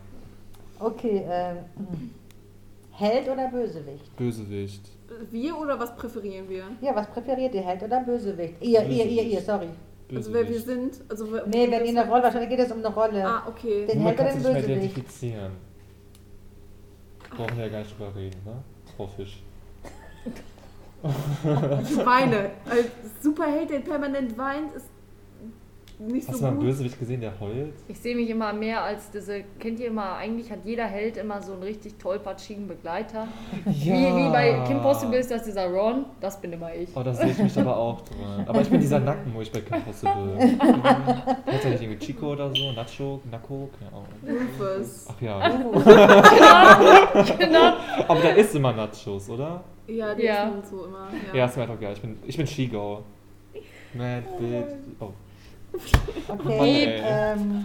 Okay. 0.79 1.25
Ähm, 1.29 1.57
hm. 1.77 2.11
Held 2.97 3.29
oder 3.29 3.49
Bösewicht? 3.49 4.17
Bösewicht. 4.17 4.89
Wir 5.31 5.57
oder 5.59 5.79
was 5.79 5.95
präferieren 5.97 6.49
wir? 6.49 6.65
Ja, 6.81 6.95
was 6.95 7.09
präferiert 7.09 7.55
ihr? 7.55 7.63
Held 7.63 7.83
oder 7.83 8.01
Bösewicht? 8.01 8.55
Ihr, 8.61 8.83
ihr, 8.85 9.05
ihr, 9.07 9.23
ihr, 9.25 9.41
sorry. 9.41 9.69
Also 10.15 10.33
wer 10.33 10.43
wir 10.43 10.55
Bösewicht. 10.57 10.95
sind. 10.95 11.11
Also 11.11 11.33
wer, 11.33 11.47
Nee, 11.47 11.69
wenn 11.71 11.85
ihr 11.85 12.01
eine 12.01 12.09
Rolle, 12.09 12.23
wahrscheinlich 12.23 12.51
geht 12.51 12.61
es 12.61 12.71
um 12.71 12.79
eine 12.79 12.95
Rolle. 12.95 13.27
Ah, 13.27 13.43
okay. 13.49 13.87
Den 13.87 14.01
Held 14.01 14.21
oder 14.21 14.29
den 14.31 14.43
Bösewicht? 14.43 14.69
identifizieren? 14.69 15.53
Brauchen 17.37 17.57
wir 17.57 17.65
ja 17.67 17.71
gar 17.73 17.79
nicht 17.81 17.99
drüber 17.99 18.15
reden, 18.15 18.41
ne? 18.45 18.63
Frau 18.97 19.07
Fisch. 19.09 19.43
Ich 21.03 22.07
weine. 22.07 22.51
Als 22.71 22.87
Superheld, 23.23 23.71
der 23.71 23.81
permanent 23.81 24.39
weint, 24.39 24.73
ist 24.75 24.87
nicht 25.99 26.29
Hast 26.29 26.35
so 26.35 26.39
du 26.39 26.43
mal 26.45 26.49
einen 26.51 26.57
gut. 26.59 26.67
Bösewicht 26.67 26.99
gesehen, 26.99 27.21
der 27.21 27.39
heult? 27.41 27.73
Ich 27.89 27.99
sehe 27.99 28.15
mich 28.17 28.29
immer 28.31 28.53
mehr 28.53 28.83
als 28.83 29.11
diese, 29.11 29.45
kennt 29.59 29.79
ihr 29.81 29.87
immer, 29.89 30.17
eigentlich 30.17 30.51
hat 30.51 30.59
jeder 30.65 30.85
Held 30.87 31.17
immer 31.17 31.41
so 31.43 31.53
einen 31.53 31.63
richtig 31.63 31.99
tollpatschigen 31.99 32.67
Begleiter. 32.69 33.27
Wie, 33.65 33.91
wie 33.91 34.29
bei 34.31 34.63
Kim 34.67 34.81
Possible 34.83 35.19
ist 35.19 35.31
das 35.31 35.45
dieser 35.45 35.67
Ron, 35.69 36.05
das 36.21 36.41
bin 36.41 36.53
immer 36.53 36.75
ich. 36.75 36.89
Oh, 36.97 37.03
da 37.03 37.13
sehe 37.15 37.31
ich 37.31 37.39
mich 37.39 37.59
aber 37.59 37.77
auch 37.77 38.01
drin. 38.03 38.17
Aber 38.47 38.61
ich 38.61 38.69
bin 38.69 38.81
dieser 38.81 39.01
Nacken, 39.01 39.33
wo 39.35 39.41
ich 39.41 39.51
bei 39.53 39.61
Kim 39.61 39.83
Possible. 39.83 40.37
Heißt 41.47 41.65
er 41.65 41.71
nicht 41.71 41.83
irgendwie 41.83 41.99
Chico 41.99 42.33
oder 42.33 42.51
so? 42.55 42.73
Nacho? 42.73 43.21
Naco? 43.31 43.71
Keine 43.79 43.91
Ahnung. 43.93 44.07
Rufus. 44.59 45.07
Ach 45.11 45.21
ja. 45.21 45.49
genau. 47.39 47.73
Aber 48.09 48.21
der 48.21 48.37
isst 48.37 48.55
immer 48.55 48.73
Nachos, 48.73 49.29
oder? 49.31 49.63
Ja, 49.87 50.15
die 50.15 50.23
Ja. 50.25 50.51
sind 50.51 50.67
so 50.67 50.85
immer. 50.87 51.09
Ja, 51.33 51.39
Ja. 51.41 51.45
ist 51.47 51.57
mir 51.57 51.67
doch 51.67 51.79
geil. 51.81 51.93
Ich 51.95 52.01
bin, 52.01 52.19
ich 52.27 52.37
bin 52.37 52.47
Shigo. 52.47 53.03
Mad 53.95 54.23
Bitch. 54.41 54.75
Oh. 55.01 55.11
Okay. 56.29 57.01
Ähm, 57.03 57.65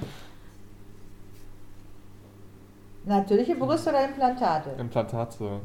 natürliche 3.05 3.55
Brüste 3.55 3.89
oder 3.89 4.05
Implantate? 4.05 4.71
Implantate. 4.77 5.61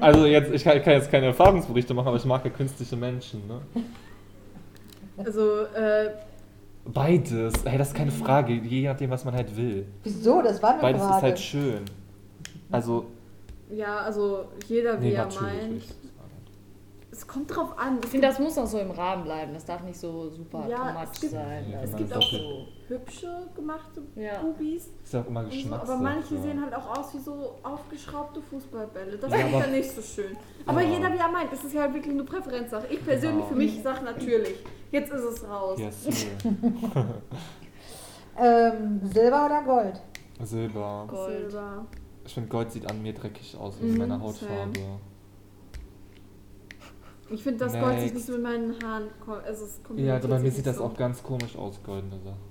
Also 0.00 0.26
jetzt, 0.26 0.52
ich 0.52 0.64
kann, 0.64 0.76
ich 0.76 0.82
kann 0.82 0.94
jetzt 0.94 1.10
keine 1.10 1.26
Erfahrungsberichte 1.26 1.94
machen, 1.94 2.08
aber 2.08 2.16
ich 2.16 2.24
mag 2.24 2.44
ja 2.44 2.50
künstliche 2.50 2.96
Menschen, 2.96 3.46
ne? 3.46 3.60
Also, 5.16 5.64
äh, 5.64 6.10
Beides. 6.84 7.52
Hey, 7.64 7.78
das 7.78 7.88
ist 7.88 7.94
keine 7.94 8.10
Frage, 8.10 8.54
je 8.54 8.88
nachdem, 8.88 9.10
was 9.10 9.24
man 9.24 9.34
halt 9.34 9.54
will. 9.56 9.86
Wieso? 10.02 10.42
Das 10.42 10.62
war 10.62 10.72
eine 10.72 10.80
Beides 10.80 11.02
Frage. 11.02 11.16
ist 11.16 11.22
halt 11.22 11.38
schön. 11.38 11.84
Also, 12.70 13.06
ja, 13.70 13.98
also 13.98 14.46
jeder 14.66 15.00
wie 15.00 15.08
nee, 15.08 15.14
er 15.14 15.24
meint. 15.26 15.76
ich 15.76 15.86
sagen. 15.86 15.99
Es 17.20 17.26
kommt 17.26 17.54
drauf 17.54 17.78
an. 17.78 17.98
Ich 17.98 18.04
Es 18.06 18.10
finde, 18.12 18.28
das 18.28 18.38
muss 18.38 18.56
auch 18.56 18.66
so 18.66 18.78
im 18.78 18.90
Rahmen 18.92 19.24
bleiben. 19.24 19.52
Das 19.52 19.66
darf 19.66 19.82
nicht 19.82 19.98
so 20.00 20.30
super 20.30 20.66
Ja, 20.66 20.76
too 20.78 20.84
es 20.88 20.94
much 21.10 21.20
gibt- 21.20 21.32
sein. 21.32 21.70
Ja, 21.70 21.82
es 21.82 21.94
gibt 21.94 22.16
auch 22.16 22.22
so 22.22 22.66
hübsche 22.88 23.46
gemachte 23.54 24.02
Ja. 24.16 24.40
Bubis. 24.40 24.88
Ist 25.04 25.12
ja 25.12 25.20
auch 25.20 25.26
immer 25.26 25.44
So, 25.44 25.50
Geschmackssache. 25.50 25.92
aber 25.92 26.02
manche 26.02 26.38
sehen 26.40 26.62
halt 26.62 26.74
auch 26.74 26.98
aus 26.98 27.12
wie 27.14 27.18
so 27.18 27.56
aufgeschraubte 27.62 28.40
Fußballbälle. 28.40 29.18
Das 29.18 29.30
Ja, 29.30 29.36
finde 29.36 29.52
ich 29.58 29.62
dann 29.64 29.72
nicht 29.72 29.90
so 29.94 30.00
schön. 30.00 30.34
Aber 30.64 30.80
Ja. 30.80 30.88
jeder 30.96 31.12
wie 31.12 31.18
er 31.18 31.28
meint. 31.28 31.52
Das 31.52 31.62
ist 31.62 31.74
ja 31.74 31.82
halt 31.82 31.92
wirklich 31.92 32.14
eine 32.14 32.24
Präferenzsache. 32.24 32.86
Ich 32.88 33.04
persönlich 33.04 33.44
für 33.44 33.54
mich 33.54 33.82
sage 33.82 34.02
natürlich. 34.02 34.64
Jetzt 34.90 35.12
ist 35.12 35.22
es 35.22 35.46
raus. 35.46 35.78
Yes. 35.78 36.06
Ähm, 38.38 39.00
Silber 39.12 39.46
oder 39.46 39.62
Gold? 39.62 40.00
Silber. 40.42 41.04
Gold. 41.08 41.50
Silber. 41.50 41.84
Ich 42.24 42.32
finde, 42.34 42.48
Gold 42.48 42.70
sieht 42.72 42.88
an 42.90 43.02
mir 43.02 43.12
dreckig 43.12 43.56
aus, 43.58 43.74
wegen 43.80 43.92
Mhm, 43.92 43.98
meiner 43.98 44.20
Hautfarbe. 44.20 44.72
Ich 47.32 47.42
finde, 47.42 47.64
das 47.64 47.72
Gold 47.74 47.94
sich 48.00 48.12
Next. 48.12 48.14
nicht 48.14 48.26
so 48.26 48.32
mit 48.32 48.42
meinen 48.42 48.74
Haaren. 48.82 49.04
Also 49.46 49.64
es 49.64 49.80
Ja, 49.96 50.14
also 50.14 50.28
bei 50.28 50.38
mir 50.40 50.50
sieht 50.50 50.66
das 50.66 50.76
so. 50.76 50.84
auch 50.84 50.96
ganz 50.96 51.22
komisch 51.22 51.56
aus, 51.56 51.80
goldene 51.82 52.18
Sachen. 52.18 52.50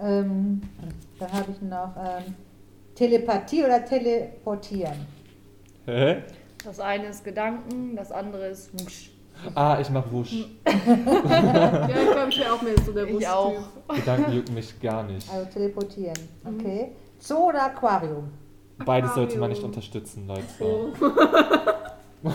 Ähm, 0.00 0.62
dann 1.18 1.32
habe 1.32 1.50
ich 1.52 1.60
noch 1.62 1.94
ähm, 1.96 2.34
Telepathie 2.94 3.64
oder 3.64 3.84
Teleportieren. 3.84 5.06
Hä? 5.86 6.22
Das 6.64 6.80
eine 6.80 7.06
ist 7.08 7.24
Gedanken, 7.24 7.96
das 7.96 8.12
andere 8.12 8.48
ist 8.48 8.72
wusch. 8.84 9.10
Ah, 9.54 9.78
ich 9.80 9.88
mach 9.88 10.10
Wusch. 10.12 10.32
Ja, 10.66 11.88
ich 11.88 12.10
glaube, 12.12 12.28
ich 12.28 12.38
wäre 12.40 12.52
auch 12.52 12.60
mehr 12.62 12.74
so 12.84 12.92
der 12.92 13.04
Ich 13.06 13.12
Wuschtyp. 13.14 13.30
auch. 13.30 13.54
Gedanken 13.94 14.32
jucken 14.32 14.54
mich 14.54 14.78
gar 14.80 15.02
nicht. 15.04 15.30
Also 15.32 15.50
teleportieren. 15.50 16.18
Okay. 16.44 16.92
Zoo 17.18 17.48
oder 17.48 17.64
Aquarium? 17.64 18.28
Beides 18.84 19.14
sollte 19.14 19.38
man 19.38 19.50
Aquarium. 19.50 19.50
nicht 19.50 19.64
unterstützen, 19.64 20.26
Leute. 20.26 20.44
Oh. 20.60 20.88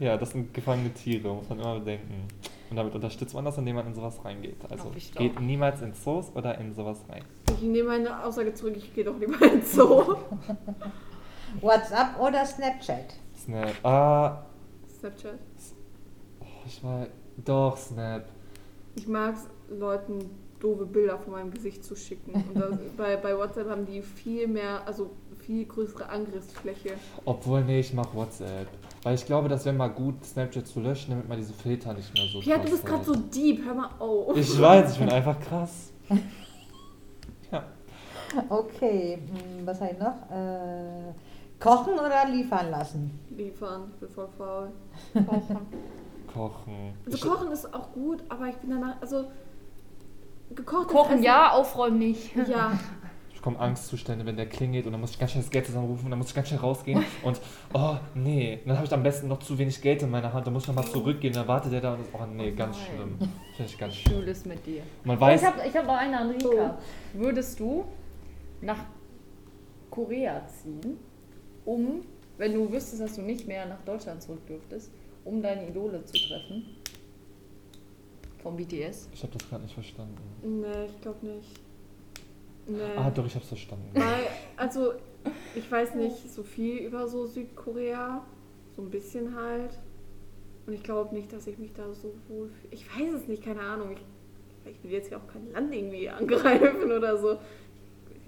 Ja, 0.00 0.16
das 0.16 0.30
sind 0.32 0.52
gefangene 0.52 0.92
Tiere, 0.92 1.32
muss 1.32 1.48
man 1.48 1.60
immer 1.60 1.78
bedenken. 1.78 2.26
Und 2.68 2.76
damit 2.76 2.94
unterstützt 2.94 3.34
man 3.34 3.44
das, 3.44 3.56
indem 3.58 3.76
man 3.76 3.86
in 3.86 3.94
sowas 3.94 4.24
reingeht. 4.24 4.56
Also 4.68 4.84
Glaub 4.84 4.96
ich 4.96 5.12
doch. 5.12 5.20
geht 5.20 5.40
niemals 5.40 5.82
in 5.82 5.94
Zoos 5.94 6.30
oder 6.34 6.58
in 6.58 6.74
sowas 6.74 6.98
rein. 7.08 7.24
Ich 7.50 7.62
nehme 7.62 7.90
meine 7.90 8.24
Aussage 8.24 8.52
zurück, 8.54 8.74
ich 8.76 8.92
gehe 8.92 9.04
doch 9.04 9.18
lieber 9.18 9.40
ins 9.50 9.72
Zoo. 9.72 10.16
WhatsApp 11.60 12.18
oder 12.20 12.44
Snapchat? 12.44 13.14
Snap. 13.36 13.72
Ah, 13.84 14.44
Snapchat. 14.98 15.38
oh, 16.40 16.44
ich 16.66 16.82
war. 16.82 17.06
Doch, 17.44 17.76
Snap. 17.76 18.24
Ich 18.96 19.06
mag 19.06 19.34
es, 19.34 19.48
Leuten 19.78 20.18
doofe 20.58 20.86
Bilder 20.86 21.18
von 21.18 21.32
meinem 21.32 21.52
Gesicht 21.52 21.84
zu 21.84 21.94
schicken. 21.94 22.32
Und 22.32 22.54
das, 22.56 22.78
bei, 22.96 23.16
bei 23.16 23.36
WhatsApp 23.36 23.68
haben 23.68 23.86
die 23.86 24.02
viel 24.02 24.48
mehr, 24.48 24.86
also 24.86 25.10
viel 25.46 25.64
größere 25.66 26.08
Angriffsfläche. 26.08 26.94
Obwohl, 27.24 27.62
nee, 27.64 27.80
ich 27.80 27.92
mach 27.92 28.14
WhatsApp. 28.14 28.66
Weil 29.02 29.14
ich 29.16 29.26
glaube, 29.26 29.48
das 29.48 29.64
wäre 29.64 29.74
mal 29.76 29.88
gut, 29.88 30.24
Snapchat 30.24 30.66
zu 30.66 30.80
löschen, 30.80 31.10
damit 31.10 31.28
man 31.28 31.36
diese 31.38 31.52
Filter 31.52 31.92
nicht 31.92 32.14
mehr 32.14 32.26
so. 32.26 32.40
Pia, 32.40 32.56
du 32.58 32.70
bist 32.70 32.86
gerade 32.86 33.04
so 33.04 33.14
deep, 33.14 33.64
hör 33.64 33.74
mal 33.74 33.90
auf. 33.98 34.36
Ich 34.36 34.60
weiß, 34.60 34.92
ich 34.92 34.98
bin 34.98 35.10
einfach 35.10 35.38
krass. 35.40 35.90
Ja. 37.52 37.62
Okay, 38.48 39.18
hm, 39.18 39.64
was 39.66 39.80
habe 39.80 39.92
ich 39.92 39.98
noch? 39.98 40.30
Äh, 40.30 41.12
kochen 41.60 41.92
oder 41.92 42.26
liefern 42.28 42.70
lassen? 42.70 43.16
Liefern, 43.30 43.90
ich 43.92 44.00
bin 44.00 44.08
voll 44.08 44.28
faul. 44.36 44.72
Kochen. 46.32 46.94
Also 47.06 47.16
Ich- 47.16 47.22
kochen 47.22 47.52
ist 47.52 47.72
auch 47.72 47.92
gut, 47.92 48.24
aber 48.28 48.48
ich 48.48 48.56
bin 48.56 48.70
danach, 48.70 48.96
also 49.00 49.26
gekocht 50.52 50.88
Kochen 50.88 51.22
ja, 51.22 51.50
aufräumen 51.52 51.98
nicht. 51.98 52.34
Ja, 52.48 52.72
Bekomme 53.44 53.60
Angstzustände, 53.60 54.24
wenn 54.24 54.36
der 54.38 54.46
klingelt 54.48 54.86
und 54.86 54.92
dann 54.92 55.02
muss 55.02 55.10
ich 55.10 55.18
ganz 55.18 55.32
schnell 55.32 55.42
das 55.44 55.50
Geld 55.50 55.66
zusammenrufen 55.66 56.06
und 56.06 56.10
dann 56.12 56.18
muss 56.18 56.28
ich 56.28 56.34
ganz 56.34 56.48
schnell 56.48 56.60
rausgehen 56.60 57.04
und 57.24 57.38
oh 57.74 57.96
nee, 58.14 58.60
dann 58.64 58.76
habe 58.76 58.86
ich 58.86 58.92
am 58.94 59.02
besten 59.02 59.28
noch 59.28 59.38
zu 59.40 59.58
wenig 59.58 59.82
Geld 59.82 60.00
in 60.00 60.10
meiner 60.10 60.32
Hand, 60.32 60.46
dann 60.46 60.54
muss 60.54 60.62
ich 60.62 60.68
nochmal 60.68 60.86
zurückgehen, 60.86 61.34
dann 61.34 61.46
wartet 61.46 61.70
der 61.72 61.82
da 61.82 61.92
und 61.92 62.06
oh 62.14 62.24
nee, 62.34 62.52
ganz 62.52 62.78
Nein. 62.78 62.86
schlimm. 62.96 63.18
Finde 63.54 63.70
ich 63.70 63.76
ganz 63.76 63.94
schlimm. 63.96 64.14
Schönes 64.20 64.46
mit 64.46 64.64
dir. 64.64 64.82
Man 65.04 65.18
Oh, 65.18 65.20
weiß, 65.20 65.42
ich 65.42 65.46
habe 65.46 65.60
ich 65.68 65.76
hab 65.76 65.86
noch 65.86 65.94
eine 65.98 66.18
Anrika. 66.20 66.78
Würdest 67.12 67.60
du 67.60 67.84
nach 68.62 68.78
Korea 69.90 70.40
ziehen, 70.46 70.96
um, 71.66 72.00
wenn 72.38 72.54
du 72.54 72.72
wüsstest, 72.72 73.02
dass 73.02 73.16
du 73.16 73.20
nicht 73.20 73.46
mehr 73.46 73.66
nach 73.66 73.82
Deutschland 73.82 74.22
zurück 74.22 74.46
dürftest, 74.46 74.90
um 75.22 75.42
deine 75.42 75.68
Idole 75.68 76.02
zu 76.06 76.14
treffen? 76.14 76.64
Vom 78.42 78.56
BTS? 78.56 79.10
ich 79.12 79.22
habe 79.22 79.34
das 79.36 79.46
gerade 79.50 79.64
nicht 79.64 79.74
verstanden. 79.74 80.16
nee, 80.42 80.86
ich 80.86 81.00
glaube 81.02 81.26
nicht. 81.26 81.60
Nee. 82.66 82.80
Ah 82.96 83.10
doch, 83.10 83.26
ich 83.26 83.34
habe 83.34 83.42
es 83.42 83.48
verstanden. 83.48 83.90
Weil, 83.94 84.26
also, 84.56 84.94
ich 85.54 85.70
weiß 85.70 85.94
nicht 85.94 86.32
so 86.32 86.42
viel 86.42 86.78
über 86.78 87.06
so 87.08 87.26
Südkorea. 87.26 88.24
So 88.74 88.82
ein 88.82 88.90
bisschen 88.90 89.34
halt. 89.36 89.78
Und 90.66 90.72
ich 90.72 90.82
glaube 90.82 91.14
nicht, 91.14 91.32
dass 91.32 91.46
ich 91.46 91.58
mich 91.58 91.72
da 91.74 91.92
so 91.92 92.14
wohl 92.28 92.48
fühle. 92.48 92.72
Ich 92.72 92.86
weiß 92.88 93.12
es 93.14 93.28
nicht, 93.28 93.44
keine 93.44 93.60
Ahnung. 93.60 93.90
Ich, 93.92 94.70
ich 94.70 94.82
will 94.82 94.92
jetzt 94.92 95.10
ja 95.10 95.18
auch 95.18 95.26
kein 95.32 95.52
Land 95.52 95.74
irgendwie 95.74 96.08
angreifen 96.08 96.90
oder 96.90 97.18
so. 97.18 97.38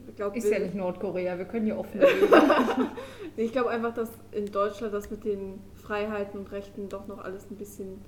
Ich 0.09 0.15
glaube, 0.15 0.39
Ist 0.39 0.49
ja 0.51 0.61
nicht 0.61 0.75
Nordkorea, 0.75 1.37
wir 1.37 1.47
können 1.47 1.65
hier 1.67 1.79
offen 1.79 2.01
reden. 2.01 2.29
ich 3.37 3.51
glaube 3.51 3.71
einfach, 3.71 3.93
dass 3.93 4.11
in 4.31 4.47
Deutschland 4.47 4.95
das 4.95 5.11
mit 5.11 5.25
den 5.25 5.59
Freiheiten 5.75 6.39
und 6.39 6.53
Rechten 6.53 6.89
doch 6.89 7.09
noch 7.09 7.19
alles 7.19 7.51
ein 7.51 7.57
bisschen, 7.57 8.01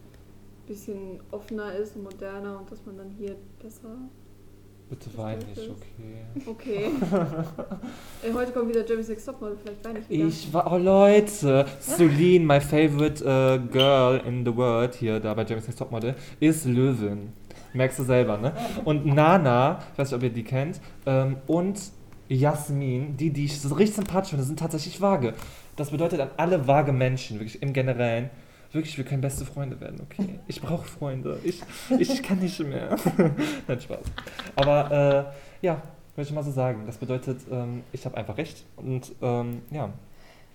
bisschen 0.67 1.21
offener 1.33 1.75
ist 1.75 1.97
und 1.97 2.05
moderner 2.05 2.61
und 2.61 2.71
dass 2.71 2.87
man 2.87 2.99
dann 2.99 3.11
hier 3.11 3.35
besser. 3.61 3.97
Bitte 4.89 5.11
wein 5.19 5.39
nicht, 5.39 5.71
okay. 5.71 6.47
Okay. 6.47 6.91
Ey, 8.23 8.33
heute 8.33 8.53
kommt 8.53 8.71
wieder 8.71 8.87
Jeremy 8.87 9.05
Sex 9.05 9.27
Topmodel, 9.27 9.59
vielleicht 9.63 9.85
weine 9.85 9.99
ich 9.99 10.09
wieder. 10.09 10.27
Ich 10.27 10.53
war, 10.53 10.73
oh 10.73 10.79
Leute, 10.79 11.67
Celine, 11.79 12.47
my 12.47 12.59
favorite 12.59 13.23
äh, 13.23 13.59
girl 13.71 14.19
in 14.27 14.47
the 14.47 14.57
world, 14.57 14.95
hier 14.95 15.21
da 15.21 15.35
bei 15.35 15.45
James 15.45 15.67
Next 15.67 15.79
Topmodel, 15.79 16.15
ist 16.41 16.65
Löwin. 16.65 17.35
Merkst 17.75 17.99
du 17.99 18.05
selber, 18.05 18.39
ne? 18.39 18.55
Und 18.87 19.05
Nana, 19.05 19.81
ich 19.93 19.99
weiß 19.99 20.11
nicht, 20.11 20.17
ob 20.17 20.23
ihr 20.23 20.31
die 20.31 20.45
kennt, 20.45 20.81
ähm, 21.05 21.37
und 21.47 21.79
Jasmin, 22.29 23.17
die, 23.17 23.31
die 23.31 23.45
ich 23.45 23.61
so 23.61 23.75
richtig 23.75 23.97
sympathisch 23.97 24.31
finde, 24.31 24.45
sind 24.45 24.59
tatsächlich 24.59 25.03
vage. 25.03 25.35
Das 25.77 25.91
bedeutet 25.91 26.21
an 26.21 26.31
alle 26.39 26.67
vage 26.67 26.93
Menschen, 26.93 27.41
wirklich 27.41 27.63
im 27.63 27.75
Generellen, 27.75 28.31
wirklich, 28.73 28.97
wir 28.97 29.05
können 29.05 29.21
beste 29.21 29.45
Freunde 29.45 29.81
werden, 29.81 30.01
okay? 30.03 30.39
Ich 30.47 30.61
brauche 30.61 30.87
Freunde. 30.87 31.39
Ich, 31.45 31.63
ich 31.99 32.23
kann 32.23 32.39
nicht 32.39 32.59
mehr. 32.61 32.97
Nein, 33.69 33.81
Spaß. 33.81 34.05
Aber 34.57 35.33
äh, 35.63 35.67
ja, 35.67 35.83
würde 36.15 36.29
ich 36.29 36.35
mal 36.35 36.43
so 36.43 36.51
sagen. 36.51 36.83
Das 36.87 36.97
bedeutet, 36.97 37.41
ähm, 37.51 37.83
ich 37.93 38.05
habe 38.05 38.17
einfach 38.17 38.37
recht. 38.37 38.65
Und 38.77 39.13
ähm, 39.23 39.63
ja. 39.71 39.91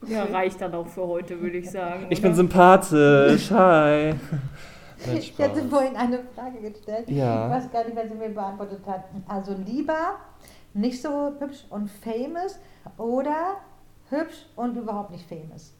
Ja, 0.07 0.25
reicht 0.25 0.59
dann 0.59 0.73
auch 0.75 0.87
für 0.87 1.07
heute, 1.07 1.39
würde 1.39 1.57
ich 1.57 1.71
sagen. 1.71 2.07
Ich 2.09 2.19
oder? 2.19 2.27
bin 2.27 2.35
sympathisch. 2.35 3.49
Hi. 3.51 4.13
Nein, 5.05 5.17
Ich 5.17 5.37
hatte 5.39 5.63
vorhin 5.69 5.95
eine 5.95 6.19
Frage 6.35 6.59
gestellt. 6.69 7.09
Ja. 7.09 7.47
Ich 7.47 7.53
weiß 7.53 7.71
gar 7.71 7.85
nicht, 7.85 7.95
wer 7.95 8.07
sie 8.07 8.15
mir 8.15 8.29
beantwortet 8.29 8.81
hat. 8.85 9.05
Also 9.27 9.53
lieber 9.53 10.17
nicht 10.73 11.01
so 11.01 11.33
hübsch 11.39 11.65
und 11.69 11.89
famous 11.89 12.59
oder 12.97 13.57
hübsch 14.09 14.45
und 14.55 14.75
überhaupt 14.75 15.11
nicht 15.11 15.27
famous. 15.27 15.73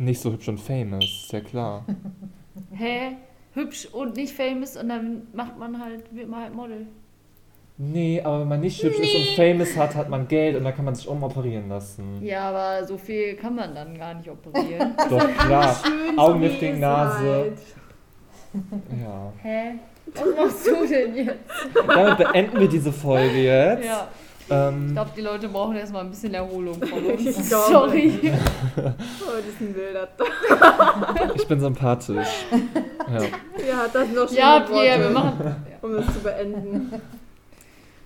Nicht 0.00 0.22
so 0.22 0.32
hübsch 0.32 0.48
und 0.48 0.58
famous, 0.58 1.04
ist 1.04 1.30
ja 1.30 1.40
klar. 1.40 1.84
Hä? 2.72 3.16
Hübsch 3.52 3.86
und 3.92 4.16
nicht 4.16 4.32
famous 4.34 4.74
und 4.78 4.88
dann 4.88 5.26
macht 5.34 5.58
man 5.58 5.78
halt, 5.78 6.04
wird 6.14 6.26
man 6.26 6.40
halt 6.40 6.54
Model. 6.54 6.86
Nee, 7.76 8.22
aber 8.24 8.40
wenn 8.40 8.48
man 8.48 8.60
nicht 8.60 8.82
hübsch 8.82 8.98
ist 8.98 9.14
und 9.14 9.36
famous 9.36 9.76
hat, 9.76 9.94
hat 9.94 10.08
man 10.08 10.26
Geld 10.26 10.56
und 10.56 10.64
dann 10.64 10.74
kann 10.74 10.86
man 10.86 10.94
sich 10.94 11.06
umoperieren 11.06 11.68
lassen. 11.68 12.22
Ja, 12.22 12.48
aber 12.48 12.86
so 12.86 12.96
viel 12.96 13.36
kann 13.36 13.54
man 13.54 13.74
dann 13.74 13.98
gar 13.98 14.14
nicht 14.14 14.30
operieren. 14.30 14.94
Doch, 15.10 15.28
klar. 15.36 15.76
Schön 15.84 16.18
Augenlifting, 16.18 16.80
Nase. 16.80 17.22
seid. 17.22 18.62
Ja. 19.02 19.32
Hä? 19.42 19.74
Was 20.14 20.24
machst 20.34 20.66
du 20.66 20.86
denn 20.88 21.14
jetzt? 21.14 21.36
Damit 21.86 22.16
beenden 22.16 22.58
wir 22.58 22.68
diese 22.68 22.90
Folge 22.90 23.44
jetzt. 23.44 23.84
Ja, 23.84 24.08
ich 24.50 24.56
Ähm, 24.56 24.92
glaube, 24.92 25.10
die 25.16 25.20
Leute 25.20 25.48
brauchen 25.48 25.76
erstmal 25.76 26.02
ein 26.04 26.10
bisschen 26.10 26.34
Erholung 26.34 26.74
von 26.74 27.04
Ich 27.18 27.26
uns. 27.26 27.48
Sorry. 27.50 28.10
Heute 28.20 29.48
ist 29.48 29.60
ein 29.60 29.74
wilder 29.74 30.08
ich 31.34 31.46
bin 31.46 31.60
sympathisch. 31.60 32.28
Ja. 33.10 33.22
Ja, 33.22 33.88
das 33.92 34.06
sind 34.06 34.16
doch 34.16 34.28
schöne 34.28 34.38
Ja, 34.40 34.68
Worte, 34.70 35.00
wir 35.00 35.10
machen. 35.10 35.56
um 35.82 35.92
das 35.94 36.06
zu 36.06 36.20
beenden. 36.20 36.92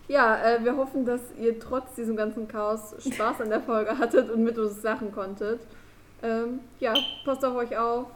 Ja, 0.08 0.36
äh, 0.36 0.64
wir 0.64 0.74
hoffen, 0.76 1.04
dass 1.04 1.20
ihr 1.38 1.58
trotz 1.60 1.94
diesem 1.94 2.16
ganzen 2.16 2.48
Chaos 2.48 2.94
Spaß 3.06 3.42
an 3.42 3.50
der 3.50 3.60
Folge 3.60 3.98
hattet 3.98 4.30
und 4.30 4.42
mit 4.44 4.56
uns 4.56 4.82
lachen 4.82 5.12
konntet. 5.12 5.60
Ähm, 6.22 6.60
ja, 6.80 6.94
passt 7.26 7.44
auf 7.44 7.54
euch 7.56 7.76
auf. 7.76 8.06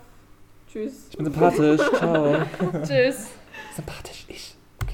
Tschüss. 0.73 1.09
Ich 1.11 1.17
bin 1.19 1.27
sympathisch. 1.27 1.81
Ciao. 1.99 2.37
Tschüss. 2.87 3.27
Sympathisch, 3.75 4.25
ich. 4.29 4.58